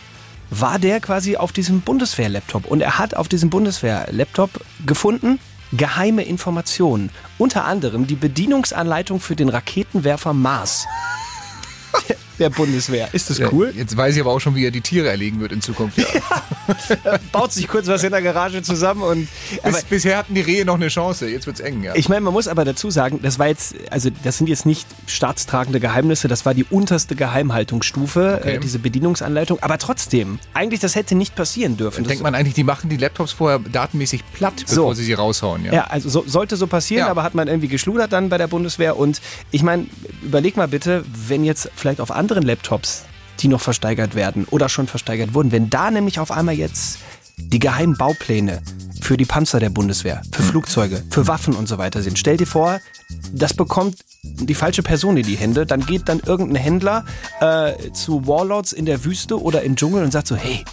war 0.50 0.78
der 0.78 1.00
quasi 1.00 1.36
auf 1.36 1.52
diesem 1.52 1.80
Bundeswehr-Laptop. 1.80 2.66
Und 2.66 2.80
er 2.80 2.98
hat 2.98 3.14
auf 3.14 3.28
diesem 3.28 3.50
Bundeswehr-Laptop 3.50 4.60
gefunden 4.84 5.38
geheime 5.72 6.22
Informationen. 6.22 7.10
Unter 7.38 7.64
anderem 7.64 8.06
die 8.06 8.14
Bedienungsanleitung 8.14 9.20
für 9.20 9.36
den 9.36 9.48
Raketenwerfer 9.48 10.32
Mars. 10.32 10.86
Der 12.38 12.50
Bundeswehr. 12.50 13.08
Ist 13.12 13.30
das 13.30 13.38
Ja, 13.38 13.48
cool? 13.52 13.72
Jetzt 13.74 13.96
weiß 13.96 14.14
ich 14.14 14.20
aber 14.20 14.32
auch 14.32 14.40
schon, 14.40 14.54
wie 14.54 14.64
er 14.64 14.70
die 14.70 14.80
Tiere 14.82 15.08
erlegen 15.08 15.40
wird 15.40 15.52
in 15.52 15.60
Zukunft. 15.62 15.98
Ja. 15.98 16.06
Baut 17.32 17.52
sich 17.52 17.68
kurz 17.68 17.86
was 17.86 18.02
in 18.04 18.10
der 18.10 18.22
Garage 18.22 18.62
zusammen 18.62 19.02
und. 19.02 19.28
Aber 19.62 19.72
Bis, 19.72 19.84
bisher 19.84 20.18
hatten 20.18 20.34
die 20.34 20.40
Rehe 20.40 20.64
noch 20.64 20.74
eine 20.74 20.88
Chance, 20.88 21.28
jetzt 21.28 21.46
wird's 21.46 21.60
eng. 21.60 21.82
Ja. 21.82 21.94
Ich 21.94 22.08
meine, 22.08 22.20
man 22.22 22.32
muss 22.32 22.48
aber 22.48 22.64
dazu 22.64 22.90
sagen, 22.90 23.20
das 23.22 23.38
war 23.38 23.46
jetzt, 23.48 23.74
also 23.90 24.10
das 24.24 24.38
sind 24.38 24.48
jetzt 24.48 24.66
nicht 24.66 24.86
staatstragende 25.06 25.80
Geheimnisse, 25.80 26.28
das 26.28 26.44
war 26.44 26.54
die 26.54 26.64
unterste 26.64 27.14
Geheimhaltungsstufe, 27.16 28.38
Okay. 28.40 28.56
äh, 28.56 28.58
diese 28.58 28.78
Bedienungsanleitung. 28.78 29.58
Aber 29.62 29.78
trotzdem, 29.78 30.38
eigentlich, 30.54 30.80
das 30.80 30.94
hätte 30.94 31.14
nicht 31.14 31.34
passieren 31.34 31.76
dürfen. 31.76 32.04
Denkt 32.04 32.22
man 32.22 32.34
eigentlich, 32.34 32.54
die 32.54 32.64
machen 32.64 32.88
die 32.90 32.96
Laptops 32.96 33.32
vorher 33.32 33.58
datenmäßig 33.58 34.24
platt, 34.32 34.54
So. 34.66 34.76
bevor 34.82 34.94
sie 34.94 35.04
sie 35.04 35.12
raushauen. 35.14 35.64
Ja. 35.64 35.72
Ja, 35.72 35.84
also 35.84 36.08
so, 36.08 36.24
sollte 36.26 36.56
so 36.56 36.66
passieren, 36.66 37.06
Ja. 37.06 37.10
aber 37.10 37.22
hat 37.22 37.34
man 37.34 37.48
irgendwie 37.48 37.68
geschludert 37.68 38.12
dann 38.12 38.28
bei 38.28 38.38
der 38.38 38.46
Bundeswehr. 38.46 38.96
Und 38.96 39.20
ich 39.50 39.62
meine, 39.62 39.86
überleg 40.22 40.56
mal 40.56 40.68
bitte, 40.68 41.04
wenn 41.28 41.44
jetzt 41.44 41.70
vielleicht 41.76 42.00
auf 42.00 42.10
anderen 42.26 42.42
Laptops, 42.42 43.04
die 43.38 43.46
noch 43.46 43.60
versteigert 43.60 44.16
werden 44.16 44.46
oder 44.50 44.68
schon 44.68 44.88
versteigert 44.88 45.32
wurden, 45.32 45.52
wenn 45.52 45.70
da 45.70 45.92
nämlich 45.92 46.18
auf 46.18 46.32
einmal 46.32 46.56
jetzt 46.56 46.98
die 47.36 47.60
geheimen 47.60 47.96
Baupläne 47.96 48.62
für 49.00 49.16
die 49.16 49.24
Panzer 49.24 49.60
der 49.60 49.70
Bundeswehr, 49.70 50.22
für 50.32 50.42
Flugzeuge, 50.42 51.04
für 51.08 51.28
Waffen 51.28 51.54
und 51.54 51.68
so 51.68 51.78
weiter 51.78 52.02
sind. 52.02 52.18
Stell 52.18 52.36
dir 52.36 52.48
vor, 52.48 52.80
das 53.32 53.54
bekommt 53.54 53.98
die 54.24 54.54
falsche 54.54 54.82
Person 54.82 55.16
in 55.16 55.24
die 55.24 55.36
Hände, 55.36 55.66
dann 55.66 55.86
geht 55.86 56.08
dann 56.08 56.18
irgendein 56.18 56.60
Händler 56.60 57.04
äh, 57.40 57.92
zu 57.92 58.26
Warlords 58.26 58.72
in 58.72 58.86
der 58.86 59.04
Wüste 59.04 59.40
oder 59.40 59.62
im 59.62 59.76
Dschungel 59.76 60.02
und 60.02 60.10
sagt 60.10 60.26
so, 60.26 60.34
hey, 60.34 60.64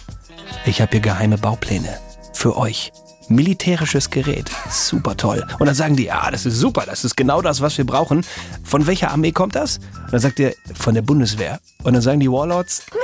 ich 0.66 0.80
habe 0.80 0.90
hier 0.90 1.00
geheime 1.00 1.38
Baupläne 1.38 2.00
für 2.32 2.56
euch. 2.56 2.90
Militärisches 3.28 4.10
Gerät. 4.10 4.50
Super 4.70 5.16
toll. 5.16 5.46
Und 5.58 5.66
dann 5.66 5.74
sagen 5.74 5.96
die, 5.96 6.04
ja, 6.04 6.30
das 6.30 6.46
ist 6.46 6.56
super, 6.58 6.84
das 6.86 7.04
ist 7.04 7.16
genau 7.16 7.42
das, 7.42 7.60
was 7.60 7.76
wir 7.78 7.86
brauchen. 7.86 8.24
Von 8.64 8.86
welcher 8.86 9.10
Armee 9.10 9.32
kommt 9.32 9.54
das? 9.54 9.78
Und 9.78 10.12
dann 10.12 10.20
sagt 10.20 10.38
ihr, 10.38 10.54
von 10.78 10.94
der 10.94 11.02
Bundeswehr. 11.02 11.60
Und 11.82 11.94
dann 11.94 12.02
sagen 12.02 12.20
die 12.20 12.30
Warlords, 12.30 12.84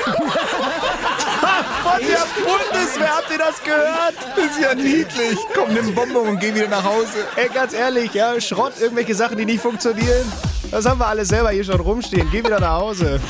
Von 1.83 2.01
der 2.01 2.27
Bundeswehr, 2.45 3.17
habt 3.17 3.31
ihr 3.31 3.39
das 3.39 3.63
gehört? 3.63 4.15
Das 4.37 4.45
ist 4.45 4.61
ja 4.61 4.75
niedlich. 4.75 5.39
Komm, 5.55 5.73
nimm 5.73 5.95
Bonbon 5.95 6.29
und 6.29 6.41
geh 6.41 6.55
wieder 6.55 6.69
nach 6.69 6.85
Hause. 6.85 7.27
ey, 7.37 7.49
ganz 7.53 7.73
ehrlich, 7.73 8.13
ja, 8.15 8.41
Schrott, 8.41 8.75
irgendwelche 8.81 9.15
Sachen, 9.15 9.39
die 9.39 9.45
nicht 9.45 9.61
funktionieren. 9.61 10.31
Das 10.71 10.87
haben 10.87 11.01
wir 11.01 11.07
alle 11.07 11.25
selber 11.25 11.51
hier 11.51 11.65
schon 11.65 11.81
rumstehen. 11.81 12.29
Geh 12.31 12.45
wieder 12.45 12.61
nach 12.61 12.81
Hause. 12.81 13.21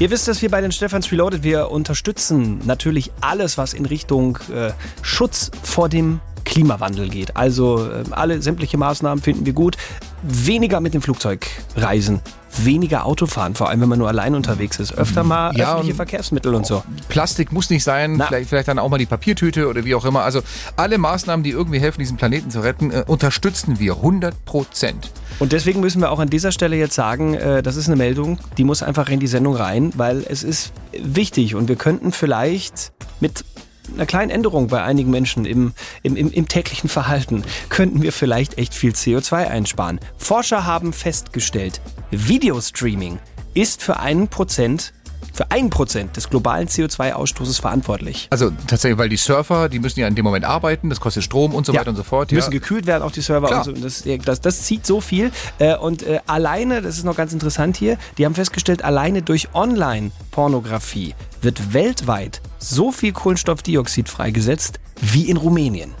Ihr 0.00 0.10
wisst, 0.10 0.26
dass 0.26 0.42
wir 0.42 0.50
bei 0.50 0.60
den 0.60 0.72
Stefans 0.72 1.12
Reloaded, 1.12 1.42
wir 1.42 1.70
unterstützen 1.70 2.60
natürlich 2.64 3.12
alles, 3.20 3.56
was 3.56 3.72
in 3.72 3.86
Richtung 3.86 4.38
äh, 4.52 4.72
Schutz 5.02 5.50
vor 5.62 5.88
dem 5.88 6.20
Klimawandel 6.48 7.08
geht. 7.08 7.36
Also 7.36 7.84
äh, 7.86 8.02
alle 8.10 8.42
sämtliche 8.42 8.76
Maßnahmen 8.78 9.22
finden 9.22 9.46
wir 9.46 9.52
gut. 9.52 9.76
Weniger 10.22 10.80
mit 10.80 10.94
dem 10.94 11.02
Flugzeug 11.02 11.46
reisen, 11.76 12.20
weniger 12.64 13.04
Autofahren, 13.04 13.54
vor 13.54 13.68
allem 13.68 13.80
wenn 13.82 13.88
man 13.88 14.00
nur 14.00 14.08
allein 14.08 14.34
unterwegs 14.34 14.80
ist. 14.80 14.92
Öfter 14.98 15.22
mal 15.22 15.56
Ja, 15.56 15.66
öffentliche 15.74 15.92
und- 15.92 15.96
Verkehrsmittel 15.96 16.54
und 16.56 16.66
so. 16.66 16.82
Plastik 17.08 17.52
muss 17.52 17.70
nicht 17.70 17.84
sein, 17.84 18.16
Na. 18.16 18.26
vielleicht, 18.26 18.48
vielleicht 18.48 18.66
dann 18.66 18.80
auch 18.80 18.88
mal 18.88 18.98
die 18.98 19.06
Papiertüte 19.06 19.68
oder 19.68 19.84
wie 19.84 19.94
auch 19.94 20.04
immer. 20.04 20.22
Also 20.24 20.40
alle 20.74 20.98
Maßnahmen, 20.98 21.44
die 21.44 21.50
irgendwie 21.50 21.78
helfen, 21.78 22.00
diesen 22.00 22.16
Planeten 22.16 22.50
zu 22.50 22.58
retten, 22.60 22.90
äh, 22.90 23.04
unterstützen 23.06 23.78
wir 23.78 23.96
100 24.02 24.44
Prozent. 24.44 25.12
Und 25.38 25.52
deswegen 25.52 25.80
müssen 25.80 26.00
wir 26.00 26.10
auch 26.10 26.18
an 26.18 26.30
dieser 26.30 26.50
Stelle 26.50 26.74
jetzt 26.74 26.94
sagen, 26.94 27.34
äh, 27.34 27.62
das 27.62 27.76
ist 27.76 27.86
eine 27.86 27.94
Meldung, 27.96 28.40
die 28.56 28.64
muss 28.64 28.82
einfach 28.82 29.08
in 29.10 29.20
die 29.20 29.28
Sendung 29.28 29.54
rein, 29.54 29.92
weil 29.96 30.24
es 30.28 30.42
ist 30.42 30.72
wichtig 31.00 31.54
und 31.54 31.68
wir 31.68 31.76
könnten 31.76 32.10
vielleicht 32.10 32.90
mit 33.20 33.44
einer 33.94 34.06
kleinen 34.06 34.30
Änderung 34.30 34.68
bei 34.68 34.82
einigen 34.82 35.10
Menschen 35.10 35.44
im, 35.44 35.72
im, 36.02 36.16
im, 36.16 36.30
im 36.30 36.48
täglichen 36.48 36.88
Verhalten, 36.88 37.44
könnten 37.68 38.02
wir 38.02 38.12
vielleicht 38.12 38.58
echt 38.58 38.74
viel 38.74 38.92
CO2 38.92 39.48
einsparen. 39.48 40.00
Forscher 40.16 40.66
haben 40.66 40.92
festgestellt, 40.92 41.80
Videostreaming 42.10 43.18
ist 43.54 43.82
für 43.82 43.98
einen 43.98 44.28
Prozent, 44.28 44.92
für 45.38 45.52
ein 45.52 45.70
Prozent 45.70 46.16
des 46.16 46.28
globalen 46.30 46.66
CO2-Ausstoßes 46.66 47.60
verantwortlich. 47.60 48.26
Also 48.30 48.50
tatsächlich, 48.66 48.98
weil 48.98 49.08
die 49.08 49.16
Surfer, 49.16 49.68
die 49.68 49.78
müssen 49.78 50.00
ja 50.00 50.08
in 50.08 50.16
dem 50.16 50.24
Moment 50.24 50.44
arbeiten, 50.44 50.90
das 50.90 50.98
kostet 50.98 51.22
Strom 51.22 51.54
und 51.54 51.64
so 51.64 51.72
weiter 51.72 51.90
und 51.90 51.94
so 51.94 52.02
fort. 52.02 52.32
Die 52.32 52.34
müssen 52.34 52.52
ja. 52.52 52.58
gekühlt 52.58 52.86
werden, 52.86 53.04
auch 53.04 53.12
die 53.12 53.20
Server 53.20 53.46
Klar. 53.46 53.64
und 53.68 53.76
so. 53.76 53.82
Das, 53.84 54.02
das, 54.24 54.40
das 54.40 54.62
zieht 54.62 54.84
so 54.84 55.00
viel. 55.00 55.30
Äh, 55.60 55.76
Und 55.76 56.02
äh, 56.02 56.18
alleine, 56.26 56.82
das 56.82 56.98
ist 56.98 57.04
noch 57.04 57.16
ganz 57.16 57.32
interessant 57.32 57.76
hier, 57.76 57.98
die 58.18 58.26
haben 58.26 58.34
festgestellt, 58.34 58.84
alleine 58.84 59.22
durch 59.22 59.54
Online-Pornografie 59.54 61.14
wird 61.40 61.72
weltweit 61.72 62.42
so 62.58 62.90
viel 62.90 63.12
Kohlenstoffdioxid 63.12 64.08
freigesetzt 64.08 64.80
wie 65.00 65.30
in 65.30 65.36
Rumänien. 65.36 65.94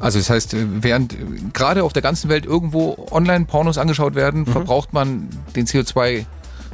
Also 0.00 0.18
das 0.18 0.30
heißt, 0.30 0.56
während 0.82 1.12
äh, 1.12 1.16
gerade 1.52 1.84
auf 1.84 1.92
der 1.92 2.00
ganzen 2.00 2.30
Welt 2.30 2.46
irgendwo 2.46 3.06
Online-Pornos 3.10 3.76
angeschaut 3.76 4.14
werden, 4.14 4.46
verbraucht 4.46 4.94
man 4.94 5.28
den 5.54 5.66
CO2 5.66 6.24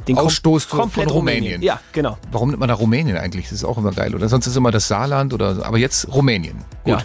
Den 0.09 0.17
kom- 0.17 0.25
Ausstoß 0.25 0.63
von 0.65 0.79
komplett 0.81 1.11
Rumänien. 1.11 1.61
Ja, 1.61 1.79
genau. 1.91 2.17
Warum 2.31 2.49
nimmt 2.49 2.59
man 2.59 2.69
da 2.69 2.75
Rumänien 2.75 3.17
eigentlich? 3.17 3.45
Das 3.45 3.53
ist 3.53 3.63
auch 3.63 3.77
immer 3.77 3.91
geil, 3.91 4.13
oder? 4.15 4.27
Sonst 4.27 4.47
ist 4.47 4.55
immer 4.55 4.71
das 4.71 4.87
Saarland 4.87 5.33
oder. 5.33 5.65
Aber 5.65 5.77
jetzt 5.77 6.11
Rumänien. 6.13 6.57
Gut. 6.83 6.93
Ja. 6.99 7.03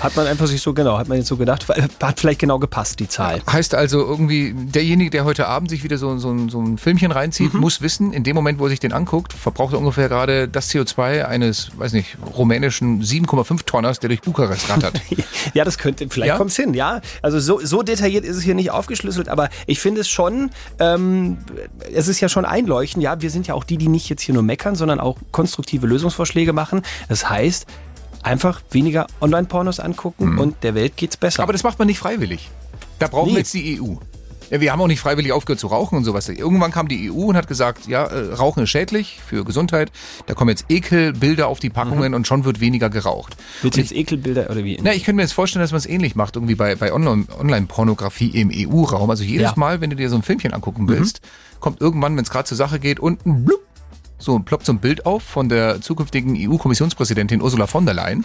Hat 0.00 0.14
man 0.16 0.26
einfach 0.26 0.46
sich 0.46 0.60
so, 0.60 0.74
genau, 0.74 0.98
hat 0.98 1.08
man 1.08 1.18
jetzt 1.18 1.28
so 1.28 1.36
gedacht, 1.36 1.66
hat 1.68 2.20
vielleicht 2.20 2.38
genau 2.40 2.58
gepasst, 2.58 3.00
die 3.00 3.08
Zahl. 3.08 3.40
Heißt 3.50 3.74
also 3.74 4.00
irgendwie, 4.04 4.52
derjenige, 4.54 5.10
der 5.10 5.24
heute 5.24 5.46
Abend 5.46 5.70
sich 5.70 5.84
wieder 5.84 5.96
so, 5.98 6.18
so, 6.18 6.48
so 6.48 6.60
ein 6.60 6.78
Filmchen 6.78 7.10
reinzieht, 7.12 7.54
Mhm. 7.54 7.60
muss 7.60 7.80
wissen, 7.80 8.12
in 8.12 8.22
dem 8.24 8.34
Moment, 8.36 8.58
wo 8.58 8.64
er 8.64 8.70
sich 8.70 8.80
den 8.80 8.92
anguckt, 8.92 9.32
verbraucht 9.32 9.72
er 9.72 9.78
ungefähr 9.78 10.08
gerade 10.08 10.48
das 10.48 10.70
CO2 10.70 11.24
eines, 11.26 11.70
weiß 11.78 11.92
nicht, 11.92 12.16
rumänischen 12.36 13.02
7,5 13.02 13.62
Tonners, 13.64 13.98
der 14.00 14.08
durch 14.08 14.20
Bukarest 14.20 14.68
rattert. 14.68 15.00
Ja, 15.54 15.64
das 15.64 15.78
könnte, 15.78 16.06
vielleicht 16.10 16.28
Ja? 16.30 16.36
kommt's 16.36 16.56
hin, 16.56 16.74
ja. 16.74 17.00
Also 17.22 17.38
so, 17.40 17.60
so 17.64 17.82
detailliert 17.82 18.24
ist 18.24 18.36
es 18.36 18.42
hier 18.42 18.54
nicht 18.54 18.70
aufgeschlüsselt, 18.72 19.28
aber 19.28 19.48
ich 19.66 19.78
finde 19.80 20.00
es 20.02 20.08
schon, 20.08 20.50
ähm, 20.80 21.38
es 21.94 22.08
ist 22.08 22.20
ja 22.20 22.28
schon 22.28 22.44
einleuchtend, 22.44 23.02
ja, 23.02 23.20
wir 23.22 23.30
sind 23.30 23.46
ja 23.46 23.54
auch 23.54 23.64
die, 23.64 23.76
die 23.78 23.88
nicht 23.88 24.08
jetzt 24.08 24.22
hier 24.22 24.34
nur 24.34 24.42
meckern, 24.42 24.74
sondern 24.74 25.00
auch 25.00 25.16
konstruktive 25.32 25.86
Lösungsvorschläge 25.86 26.52
machen. 26.52 26.82
Das 27.08 27.28
heißt, 27.30 27.66
einfach 28.26 28.60
weniger 28.70 29.06
Online-Pornos 29.20 29.80
angucken 29.80 30.38
und 30.38 30.62
der 30.62 30.74
Welt 30.74 30.96
geht's 30.96 31.16
besser. 31.16 31.42
Mhm. 31.42 31.44
Aber 31.44 31.52
das 31.52 31.62
macht 31.62 31.78
man 31.78 31.86
nicht 31.88 31.98
freiwillig. 31.98 32.50
Da 32.98 33.08
brauchen 33.08 33.28
Nee. 33.28 33.32
wir 33.34 33.38
jetzt 33.38 33.54
die 33.54 33.80
EU. 33.80 33.94
Ja, 34.48 34.60
wir 34.60 34.70
haben 34.70 34.80
auch 34.80 34.86
nicht 34.86 35.00
freiwillig 35.00 35.32
aufgehört 35.32 35.58
zu 35.58 35.66
rauchen 35.66 35.96
und 35.96 36.04
sowas. 36.04 36.28
Irgendwann 36.28 36.70
kam 36.70 36.86
die 36.86 37.10
EU 37.10 37.14
und 37.30 37.36
hat 37.36 37.48
gesagt, 37.48 37.88
ja, 37.88 38.04
äh, 38.04 38.32
Rauchen 38.34 38.62
ist 38.62 38.70
schädlich 38.70 39.18
für 39.26 39.44
Gesundheit. 39.44 39.90
Da 40.26 40.34
kommen 40.34 40.50
jetzt 40.50 40.66
Ekelbilder 40.68 41.48
auf 41.48 41.58
die 41.58 41.68
Packungen 41.68 42.14
und 42.14 42.28
schon 42.28 42.44
wird 42.44 42.60
weniger 42.60 42.88
geraucht. 42.88 43.36
Willst 43.62 43.76
du 43.76 43.80
Und 43.80 43.90
jetzt 43.90 43.92
Ekelbilder 43.98 44.48
oder 44.48 44.62
wie? 44.62 44.78
Na, 44.80 44.92
ich 44.94 45.02
könnte 45.02 45.16
mir 45.16 45.22
jetzt 45.22 45.32
vorstellen, 45.32 45.62
dass 45.64 45.72
man 45.72 45.78
es 45.78 45.86
ähnlich 45.86 46.14
macht, 46.14 46.36
irgendwie 46.36 46.54
bei, 46.54 46.76
bei 46.76 46.92
Online- 46.92 47.26
Online-Pornografie 47.40 48.28
im 48.40 48.50
EU-Raum. 48.54 49.10
Also 49.10 49.24
jedes 49.24 49.42
Ja. 49.46 49.52
Mhm. 49.52 49.60
Mal, 49.60 49.80
wenn 49.80 49.90
du 49.90 49.96
dir 49.96 50.08
so 50.10 50.16
ein 50.16 50.22
Filmchen 50.22 50.52
angucken 50.52 50.88
willst, 50.88 51.20
kommt 51.58 51.80
irgendwann, 51.80 52.16
wenn 52.16 52.22
es 52.22 52.30
gerade 52.30 52.44
zur 52.46 52.56
Sache 52.56 52.78
geht, 52.78 53.00
unten 53.00 53.44
blub, 53.44 53.60
so 54.18 54.38
ploppt 54.38 54.66
so 54.66 54.72
ein 54.72 54.78
Bild 54.78 55.06
auf 55.06 55.22
von 55.22 55.48
der 55.48 55.80
zukünftigen 55.80 56.36
EU-Kommissionspräsidentin 56.36 57.42
Ursula 57.42 57.66
von 57.66 57.84
der 57.84 57.94
Leyen 57.94 58.24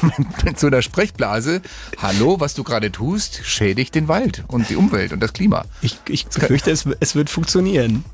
mit, 0.44 0.58
so 0.58 0.66
einer 0.66 0.82
Sprechblase. 0.82 1.62
Hallo, 2.00 2.40
was 2.40 2.54
du 2.54 2.64
gerade 2.64 2.90
tust, 2.90 3.40
schädigt 3.44 3.94
den 3.94 4.08
Wald 4.08 4.44
und 4.48 4.68
die 4.68 4.76
Umwelt 4.76 5.12
und 5.12 5.20
das 5.20 5.32
Klima. 5.32 5.64
Ich, 5.82 5.98
ich 6.08 6.26
befürchte, 6.26 6.70
es, 6.70 6.86
es 7.00 7.14
wird 7.14 7.30
funktionieren. 7.30 8.04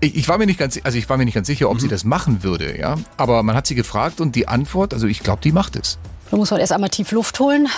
Ich, 0.00 0.16
ich 0.16 0.28
war 0.28 0.38
mir 0.38 0.46
nicht 0.46 0.58
ganz, 0.58 0.80
also 0.82 0.98
ich 0.98 1.08
war 1.08 1.16
mir 1.16 1.24
nicht 1.24 1.34
ganz 1.34 1.46
sicher, 1.46 1.70
ob 1.70 1.80
sie 1.80 1.88
das 1.88 2.04
machen 2.04 2.42
würde, 2.42 2.78
ja. 2.78 2.96
Aber 3.16 3.42
man 3.42 3.54
hat 3.54 3.66
sie 3.66 3.74
gefragt 3.74 4.20
und 4.20 4.34
die 4.34 4.48
Antwort, 4.48 4.92
also 4.94 5.06
ich 5.06 5.20
glaube, 5.20 5.42
die 5.42 5.52
macht 5.52 5.76
es. 5.76 5.98
Da 6.32 6.38
muss 6.38 6.50
man 6.50 6.60
erst 6.60 6.72
einmal 6.72 6.88
tief 6.88 7.12
Luft 7.12 7.38
holen. 7.40 7.68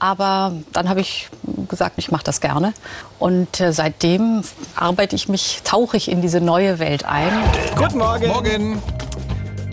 Aber 0.00 0.52
dann 0.72 0.88
habe 0.88 1.00
ich 1.00 1.28
gesagt, 1.68 1.94
ich 1.96 2.10
mache 2.10 2.24
das 2.24 2.40
gerne. 2.40 2.74
Und 3.20 3.60
äh, 3.60 3.72
seitdem 3.72 4.42
arbeite 4.74 5.14
ich 5.14 5.28
mich, 5.28 5.60
tauche 5.62 5.96
ich 5.96 6.10
in 6.10 6.20
diese 6.20 6.40
neue 6.40 6.80
Welt 6.80 7.04
ein. 7.04 7.30
Guten 7.76 7.98
Morgen. 7.98 8.26
Morgen. 8.26 8.82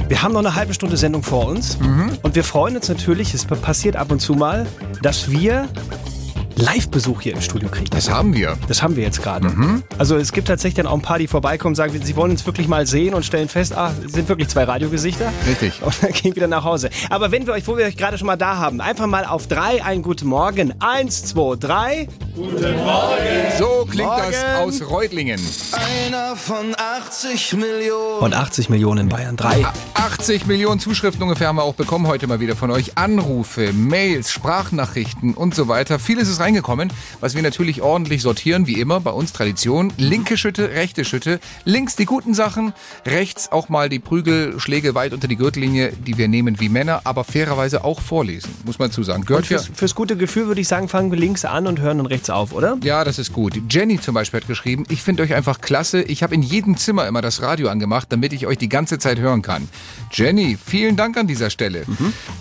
Wir 0.07 0.21
haben 0.21 0.33
noch 0.33 0.41
eine 0.41 0.53
halbe 0.53 0.75
Stunde 0.75 0.97
Sendung 0.97 1.23
vor 1.23 1.47
uns. 1.47 1.79
Und 2.21 2.35
wir 2.35 2.43
freuen 2.43 2.75
uns 2.75 2.87
natürlich, 2.87 3.33
es 3.33 3.43
passiert 3.43 3.95
ab 3.95 4.11
und 4.11 4.19
zu 4.19 4.33
mal, 4.33 4.67
dass 5.01 5.31
wir 5.31 5.67
Live-Besuch 6.57 7.21
hier 7.21 7.33
im 7.33 7.41
Studio 7.41 7.69
kriegen. 7.69 7.89
Das 7.91 8.09
haben 8.09 8.33
wir. 8.33 8.57
Das 8.67 8.81
haben 8.81 8.95
wir 8.95 9.03
jetzt 9.03 9.21
gerade. 9.21 9.53
Also 9.99 10.17
es 10.17 10.31
gibt 10.31 10.47
tatsächlich 10.47 10.75
dann 10.75 10.87
auch 10.87 10.95
ein 10.95 11.01
paar, 11.01 11.19
die 11.19 11.27
vorbeikommen 11.27 11.73
und 11.73 11.75
sagen, 11.75 11.99
sie 12.03 12.15
wollen 12.15 12.31
uns 12.31 12.45
wirklich 12.45 12.67
mal 12.67 12.87
sehen 12.87 13.13
und 13.13 13.23
stellen 13.23 13.47
fest, 13.47 13.77
ah, 13.77 13.93
es 14.03 14.13
sind 14.13 14.27
wirklich 14.27 14.47
zwei 14.47 14.63
Radiogesichter. 14.63 15.31
Richtig. 15.47 15.81
Und 15.83 15.95
dann 16.01 16.11
gehen 16.11 16.35
wieder 16.35 16.47
nach 16.47 16.63
Hause. 16.63 16.89
Aber 17.09 17.31
wenn 17.31 17.45
wir 17.45 17.53
euch, 17.53 17.67
wo 17.67 17.77
wir 17.77 17.85
euch 17.85 17.95
gerade 17.95 18.17
schon 18.17 18.25
mal 18.25 18.37
da 18.37 18.57
haben, 18.57 18.81
einfach 18.81 19.05
mal 19.07 19.25
auf 19.25 19.47
drei 19.47 19.83
einen 19.83 20.01
guten 20.01 20.27
Morgen. 20.27 20.73
Eins, 20.79 21.25
zwei, 21.25 21.55
drei. 21.55 22.07
Guten 22.35 22.75
Morgen. 22.77 23.17
So 23.59 23.87
klingt 23.89 24.09
das 24.09 24.31
Morgen. 24.31 24.69
aus 24.69 24.89
Reutlingen. 24.89 25.39
Einer 25.71 26.35
von 26.35 26.75
80 26.75 27.53
Millionen. 27.53 28.19
Und 28.19 28.33
80 28.33 28.69
Millionen 28.69 29.01
in 29.01 29.09
Bayern. 29.09 29.37
Drei. 29.37 29.63
80 29.93 30.47
Millionen 30.47 30.79
Zuschriften 30.79 31.21
ungefähr 31.23 31.47
haben 31.47 31.57
wir 31.57 31.63
auch 31.63 31.75
bekommen 31.75 32.07
heute 32.07 32.27
mal 32.27 32.39
wieder 32.39 32.55
von 32.55 32.71
euch. 32.71 32.97
Anrufe, 32.97 33.73
Mails, 33.73 34.31
Sprachnachrichten 34.31 35.33
und 35.35 35.53
so 35.53 35.67
weiter. 35.67 35.99
Vieles 35.99 36.27
ist 36.29 36.41
reingekommen, 36.47 36.91
was 37.19 37.35
wir 37.35 37.41
natürlich 37.41 37.81
ordentlich 37.81 38.21
sortieren, 38.21 38.67
wie 38.67 38.79
immer 38.79 39.01
bei 39.01 39.11
uns 39.11 39.33
Tradition. 39.33 39.91
Linke 39.97 40.37
Schütte, 40.37 40.69
rechte 40.71 41.03
Schütte. 41.03 41.39
Links 41.65 41.95
die 41.97 42.05
guten 42.05 42.33
Sachen, 42.33 42.73
rechts 43.05 43.51
auch 43.51 43.69
mal 43.69 43.89
die 43.89 43.99
Prügelschläge 43.99 44.95
weit 44.95 45.13
unter 45.13 45.27
die 45.27 45.35
Gürtellinie, 45.35 45.91
die 45.91 46.17
wir 46.17 46.27
nehmen 46.27 46.59
wie 46.59 46.69
Männer, 46.69 47.01
aber 47.03 47.23
fairerweise 47.25 47.83
auch 47.83 47.99
vorlesen, 47.99 48.49
muss 48.65 48.79
man 48.79 48.91
zu 48.91 49.03
sagen. 49.03 49.21
Und 49.21 49.27
Gehört 49.27 49.49
ja. 49.49 49.57
fürs, 49.57 49.69
fürs 49.73 49.95
gute 49.95 50.15
Gefühl 50.15 50.47
würde 50.47 50.61
ich 50.61 50.67
sagen, 50.67 50.87
fangen 50.87 51.11
wir 51.11 51.19
links 51.19 51.43
an 51.43 51.67
und 51.67 51.81
hören 51.81 51.97
dann 51.97 52.05
rechts 52.05 52.29
auf, 52.29 52.53
oder? 52.53 52.77
Ja, 52.81 53.03
das 53.03 53.19
ist 53.19 53.33
gut. 53.33 53.59
Jenny 53.69 53.99
zum 53.99 54.15
Beispiel 54.15 54.39
hat 54.39 54.47
geschrieben, 54.47 54.85
ich 54.89 55.01
finde 55.01 55.23
euch 55.23 55.33
einfach 55.33 55.59
klasse. 55.59 56.01
Ich 56.01 56.23
habe 56.23 56.33
in 56.33 56.43
jedem 56.43 56.77
Zimmer 56.77 57.07
immer 57.07 57.21
das 57.21 57.41
Radio 57.41 57.67
angemacht, 57.67 58.07
damit 58.09 58.31
ich 58.31 58.47
euch 58.47 58.57
die 58.57 58.69
ganze 58.69 58.99
Zeit 58.99 59.19
hören 59.19 59.41
kann. 59.41 59.67
Jenny, 60.11 60.57
vielen 60.63 60.95
Dank 60.95 61.17
an 61.17 61.27
dieser 61.27 61.49
Stelle. 61.49 61.83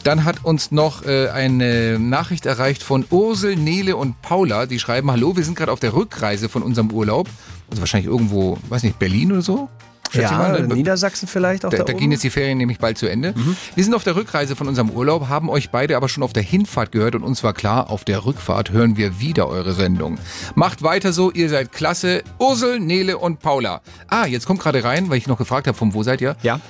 Dann 0.04 0.24
hat 0.24 0.44
uns 0.44 0.70
noch 0.70 1.04
äh, 1.04 1.28
eine 1.30 1.98
Nachricht 1.98 2.46
erreicht 2.46 2.82
von 2.82 3.04
Ursel, 3.10 3.56
Nele 3.56 3.95
und 3.96 4.20
Paula. 4.22 4.66
Die 4.66 4.78
schreiben, 4.78 5.10
hallo, 5.10 5.36
wir 5.36 5.44
sind 5.44 5.56
gerade 5.56 5.72
auf 5.72 5.80
der 5.80 5.94
Rückreise 5.94 6.48
von 6.48 6.62
unserem 6.62 6.90
Urlaub. 6.90 7.28
Also 7.70 7.80
wahrscheinlich 7.82 8.10
irgendwo, 8.10 8.58
weiß 8.68 8.82
nicht, 8.82 8.98
Berlin 8.98 9.32
oder 9.32 9.42
so? 9.42 9.68
Schätze 10.12 10.32
Ja, 10.34 10.38
mal. 10.38 10.62
ne? 10.66 10.72
Niedersachsen 10.74 11.26
vielleicht 11.26 11.64
auch 11.64 11.70
Da, 11.70 11.78
da, 11.78 11.84
da 11.84 11.92
gehen 11.92 12.12
jetzt 12.12 12.22
die 12.22 12.30
Ferien 12.30 12.58
nämlich 12.58 12.78
bald 12.78 12.96
zu 12.96 13.10
Ende. 13.10 13.34
Wir 13.74 13.82
sind 13.82 13.92
auf 13.92 14.04
der 14.04 14.14
Rückreise 14.14 14.54
von 14.54 14.68
unserem 14.68 14.90
Urlaub, 14.90 15.28
haben 15.28 15.50
euch 15.50 15.70
beide 15.70 15.96
aber 15.96 16.08
schon 16.08 16.22
auf 16.22 16.32
der 16.32 16.44
Hinfahrt 16.44 16.92
gehört 16.92 17.16
und 17.16 17.24
uns 17.24 17.42
war 17.42 17.52
klar, 17.54 17.90
auf 17.90 18.04
der 18.04 18.24
Rückfahrt 18.24 18.70
hören 18.70 18.96
wir 18.96 19.18
wieder 19.18 19.48
eure 19.48 19.72
Sendung. 19.72 20.18
Macht 20.54 20.84
weiter 20.84 21.12
so, 21.12 21.32
ihr 21.32 21.48
seid 21.48 21.72
klasse. 21.72 22.22
Ursel, 22.38 22.78
Nele 22.78 23.18
und 23.18 23.40
Paula. 23.40 23.80
Ah, 24.06 24.26
jetzt 24.26 24.46
kommt 24.46 24.60
gerade 24.60 24.84
rein, 24.84 25.10
weil 25.10 25.18
ich 25.18 25.26
noch 25.26 25.38
gefragt 25.38 25.66
habe, 25.66 25.76
von 25.76 25.92
wo 25.92 26.04
seid 26.04 26.20
ihr? 26.20 26.36
Ja. 26.42 26.60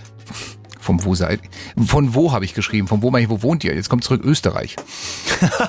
Vom 0.86 1.04
wo 1.04 1.16
seid 1.16 1.40
Von 1.86 2.14
wo 2.14 2.30
habe 2.32 2.44
ich 2.44 2.54
geschrieben? 2.54 2.86
Von 2.86 3.02
wo 3.02 3.10
meine 3.10 3.24
ich, 3.24 3.28
wo 3.30 3.42
wohnt 3.42 3.64
ihr? 3.64 3.74
Jetzt 3.74 3.88
kommt 3.88 4.04
zurück 4.04 4.22
Österreich. 4.24 4.76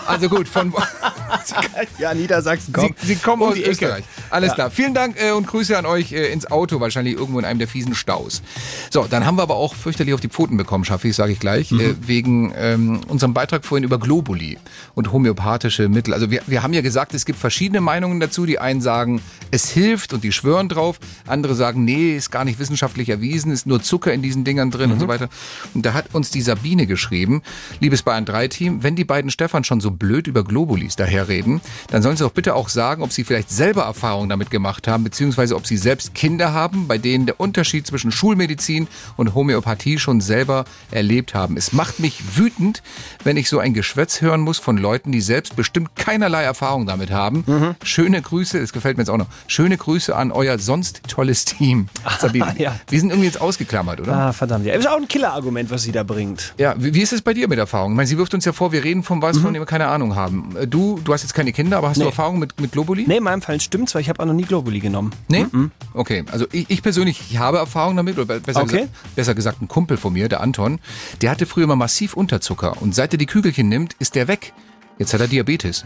Also 0.06 0.30
gut, 0.30 0.48
von 0.48 0.72
wo. 0.72 0.78
ja, 2.00 2.14
Niedersachsen 2.14 2.74
Sie, 2.78 2.94
Sie 3.04 3.16
kommen 3.16 3.42
Um 3.42 3.50
aus. 3.50 3.58
Österreich. 3.58 4.04
Alles 4.30 4.50
Ja. 4.50 4.56
klar. 4.56 4.72
Vielen 4.72 4.94
Dank 4.94 5.16
äh, 5.22 5.32
und 5.32 5.48
Grüße 5.48 5.78
an 5.78 5.86
euch 5.86 6.12
äh, 6.14 6.32
ins 6.32 6.50
Auto, 6.50 6.80
wahrscheinlich 6.80 7.16
irgendwo 7.16 7.40
in 7.40 7.46
einem 7.46 7.60
der 7.60 7.68
fiesen 7.68 7.96
Staus. 7.96 8.42
So, 8.90 9.06
dann 9.10 9.26
haben 9.26 9.38
wir 9.38 9.42
aber 9.44 9.56
auch 9.56 9.74
fürchterlich 9.76 10.14
auf 10.14 10.22
die 10.22 10.30
Pfoten 10.30 10.56
bekommen, 10.58 10.86
Schaffi, 10.86 11.12
sage 11.12 11.34
ich 11.34 11.40
gleich, 11.40 11.72
Mhm. 11.72 11.80
äh, 11.80 11.96
wegen 12.08 12.54
ähm, 12.56 13.02
unserem 13.08 13.34
Beitrag 13.34 13.66
vorhin 13.66 13.84
über 13.84 13.98
Globuli 14.00 14.58
und 14.96 15.12
homöopathische 15.12 15.90
Mittel. 15.90 16.14
Also 16.14 16.32
wir, 16.32 16.42
wir 16.48 16.64
haben 16.64 16.74
ja 16.74 16.82
gesagt, 16.82 17.14
es 17.14 17.26
gibt 17.26 17.40
verschiedene 17.40 17.82
Meinungen 17.82 18.20
dazu. 18.20 18.46
Die 18.46 18.60
einen 18.60 18.82
sagen, 18.82 19.22
es 19.52 19.70
hilft 19.70 20.14
und 20.14 20.24
die 20.24 20.32
schwören 20.32 20.70
drauf. 20.70 21.00
Andere 21.26 21.56
sagen, 21.56 21.84
nee, 21.86 22.16
ist 22.16 22.32
gar 22.32 22.46
nicht 22.46 22.60
wissenschaftlich 22.60 23.10
erwiesen, 23.10 23.52
ist 23.52 23.66
nur 23.68 23.82
Zucker 23.82 24.14
in 24.14 24.22
diesen 24.22 24.44
Dingern 24.44 24.72
drin 24.72 24.88
Mhm. 24.88 24.94
und 24.94 25.00
so 25.00 25.07
weiter. 25.08 25.30
Und 25.74 25.86
da 25.86 25.94
hat 25.94 26.14
uns 26.14 26.32
die 26.32 26.42
Sabine 26.42 26.88
geschrieben, 26.88 27.42
liebes 27.80 28.04
Bayern 28.04 28.26
3 28.26 28.48
Team, 28.48 28.84
wenn 28.84 28.96
die 28.96 29.06
beiden 29.06 29.32
Stefan 29.32 29.64
schon 29.64 29.82
so 29.82 29.92
blöd 29.92 30.28
über 30.28 30.44
Globulis 30.44 30.96
daherreden, 30.96 31.62
dann 31.90 32.02
sollen 32.02 32.18
sie 32.18 32.24
doch 32.24 32.32
bitte 32.32 32.56
auch 32.56 32.70
sagen, 32.70 33.04
ob 33.04 33.12
sie 33.12 33.24
vielleicht 33.24 33.50
selber 33.50 33.84
Erfahrungen 33.84 34.30
damit 34.30 34.50
gemacht 34.50 34.88
haben, 34.88 35.04
beziehungsweise 35.04 35.56
ob 35.56 35.68
sie 35.68 35.78
selbst 35.78 36.14
Kinder 36.14 36.54
haben, 36.54 36.88
bei 36.88 36.98
denen 36.98 37.26
der 37.26 37.40
Unterschied 37.40 37.88
zwischen 37.88 38.12
Schulmedizin 38.12 38.88
und 39.16 39.34
Homöopathie 39.34 40.00
schon 40.00 40.22
selber 40.22 40.66
erlebt 40.92 41.34
haben. 41.34 41.58
Es 41.58 41.74
macht 41.74 42.00
mich 42.00 42.38
wütend, 42.38 42.82
wenn 43.24 43.38
ich 43.38 43.50
so 43.50 43.60
ein 43.60 43.74
Geschwätz 43.74 44.22
hören 44.22 44.42
muss 44.42 44.58
von 44.58 44.78
Leuten, 44.78 45.12
die 45.12 45.22
selbst 45.22 45.56
bestimmt 45.56 45.96
keinerlei 45.96 46.44
Erfahrung 46.44 46.86
damit 46.86 47.12
haben. 47.12 47.76
Schöne 47.84 48.22
Grüße, 48.22 48.60
das 48.60 48.74
gefällt 48.74 48.98
mir 48.98 49.02
jetzt 49.02 49.10
auch 49.10 49.18
noch. 49.18 49.28
Schöne 49.48 49.78
Grüße 49.78 50.16
an 50.16 50.32
euer 50.32 50.60
sonst 50.60 51.02
tolles 51.08 51.46
Team. 51.46 51.88
Sabine, 52.20 52.56
ja. 52.58 52.76
wir 52.90 53.00
sind 53.00 53.10
irgendwie 53.10 53.28
jetzt 53.28 53.42
ausgeklammert, 53.42 54.02
oder? 54.02 54.14
Ah, 54.14 54.34
verdammt. 54.34 54.66
Ja, 54.66 54.74
auch 54.98 55.02
ein 55.02 55.08
Killerargument, 55.08 55.70
was 55.70 55.84
sie 55.84 55.92
da 55.92 56.04
bringt. 56.04 56.54
Ja, 56.58 56.76
wie, 56.78 56.94
wie 56.94 57.02
ist 57.02 57.14
es 57.14 57.22
bei 57.22 57.34
dir 57.34 57.48
mit 57.48 57.60
Erfahrung? 57.60 57.92
Ich 57.94 57.96
meine, 57.98 58.08
sie 58.08 58.18
wirft 58.18 58.34
uns 58.34 58.44
ja 58.46 58.52
vor, 58.54 58.72
wir 58.72 58.84
reden 58.84 59.04
von 59.04 59.22
was, 59.22 59.38
von 59.38 59.54
dem 59.54 59.62
wir 59.62 59.66
keine 59.68 59.88
Ahnung 59.88 60.16
haben. 60.16 60.56
Äh, 60.60 60.68
Du, 60.68 61.00
du 61.04 61.14
hast 61.14 61.22
jetzt 61.24 61.34
keine 61.34 61.54
Kinder, 61.54 61.78
aber 61.78 61.90
hast 61.90 61.98
du 61.98 62.02
Nee. 62.02 62.08
Erfahrung 62.08 62.40
mit, 62.40 62.60
mit 62.60 62.72
Globuli? 62.72 63.06
Nee, 63.08 63.18
in 63.18 63.24
meinem 63.24 63.42
Fall 63.42 63.62
stimmt 63.62 63.90
zwar, 63.90 64.02
ich 64.02 64.10
habe 64.10 64.22
auch 64.22 64.26
noch 64.28 64.34
nie 64.34 64.44
Globuli 64.44 64.80
genommen. 64.80 65.12
Nee? 65.28 65.46
Okay, 65.94 66.24
also 66.32 66.46
ich, 66.52 66.70
ich 66.70 66.82
persönlich, 66.82 67.22
ich 67.30 67.38
habe 67.38 67.58
Erfahrung 67.58 67.96
damit, 67.96 68.18
oder 68.20 68.40
besser, 68.40 68.62
Okay. 68.64 68.72
gesagt, 68.82 69.16
besser 69.16 69.36
gesagt 69.36 69.62
ein 69.62 69.68
Kumpel 69.68 69.98
von 69.98 70.14
mir, 70.14 70.28
der 70.30 70.42
Anton, 70.42 70.80
der 71.22 71.32
hatte 71.32 71.46
früher 71.46 71.68
mal 71.68 71.76
massiv 71.76 72.16
Unterzucker 72.16 72.82
und 72.82 72.94
seit 72.96 73.14
er 73.14 73.18
die 73.18 73.26
Kügelchen 73.28 73.70
nimmt, 73.70 73.94
ist 74.00 74.16
der 74.16 74.28
weg. 74.28 74.54
Jetzt 75.00 75.14
hat 75.14 75.22
er 75.22 75.28
Diabetes. 75.28 75.86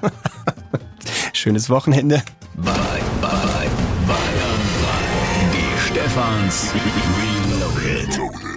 Schönes 1.34 1.69
Wochenende. 1.69 2.24
Bye, 2.56 2.74
bye, 3.21 3.30
Bayern 4.08 4.62
3. 5.52 5.58
Die 5.58 5.88
Stefans 5.89 6.71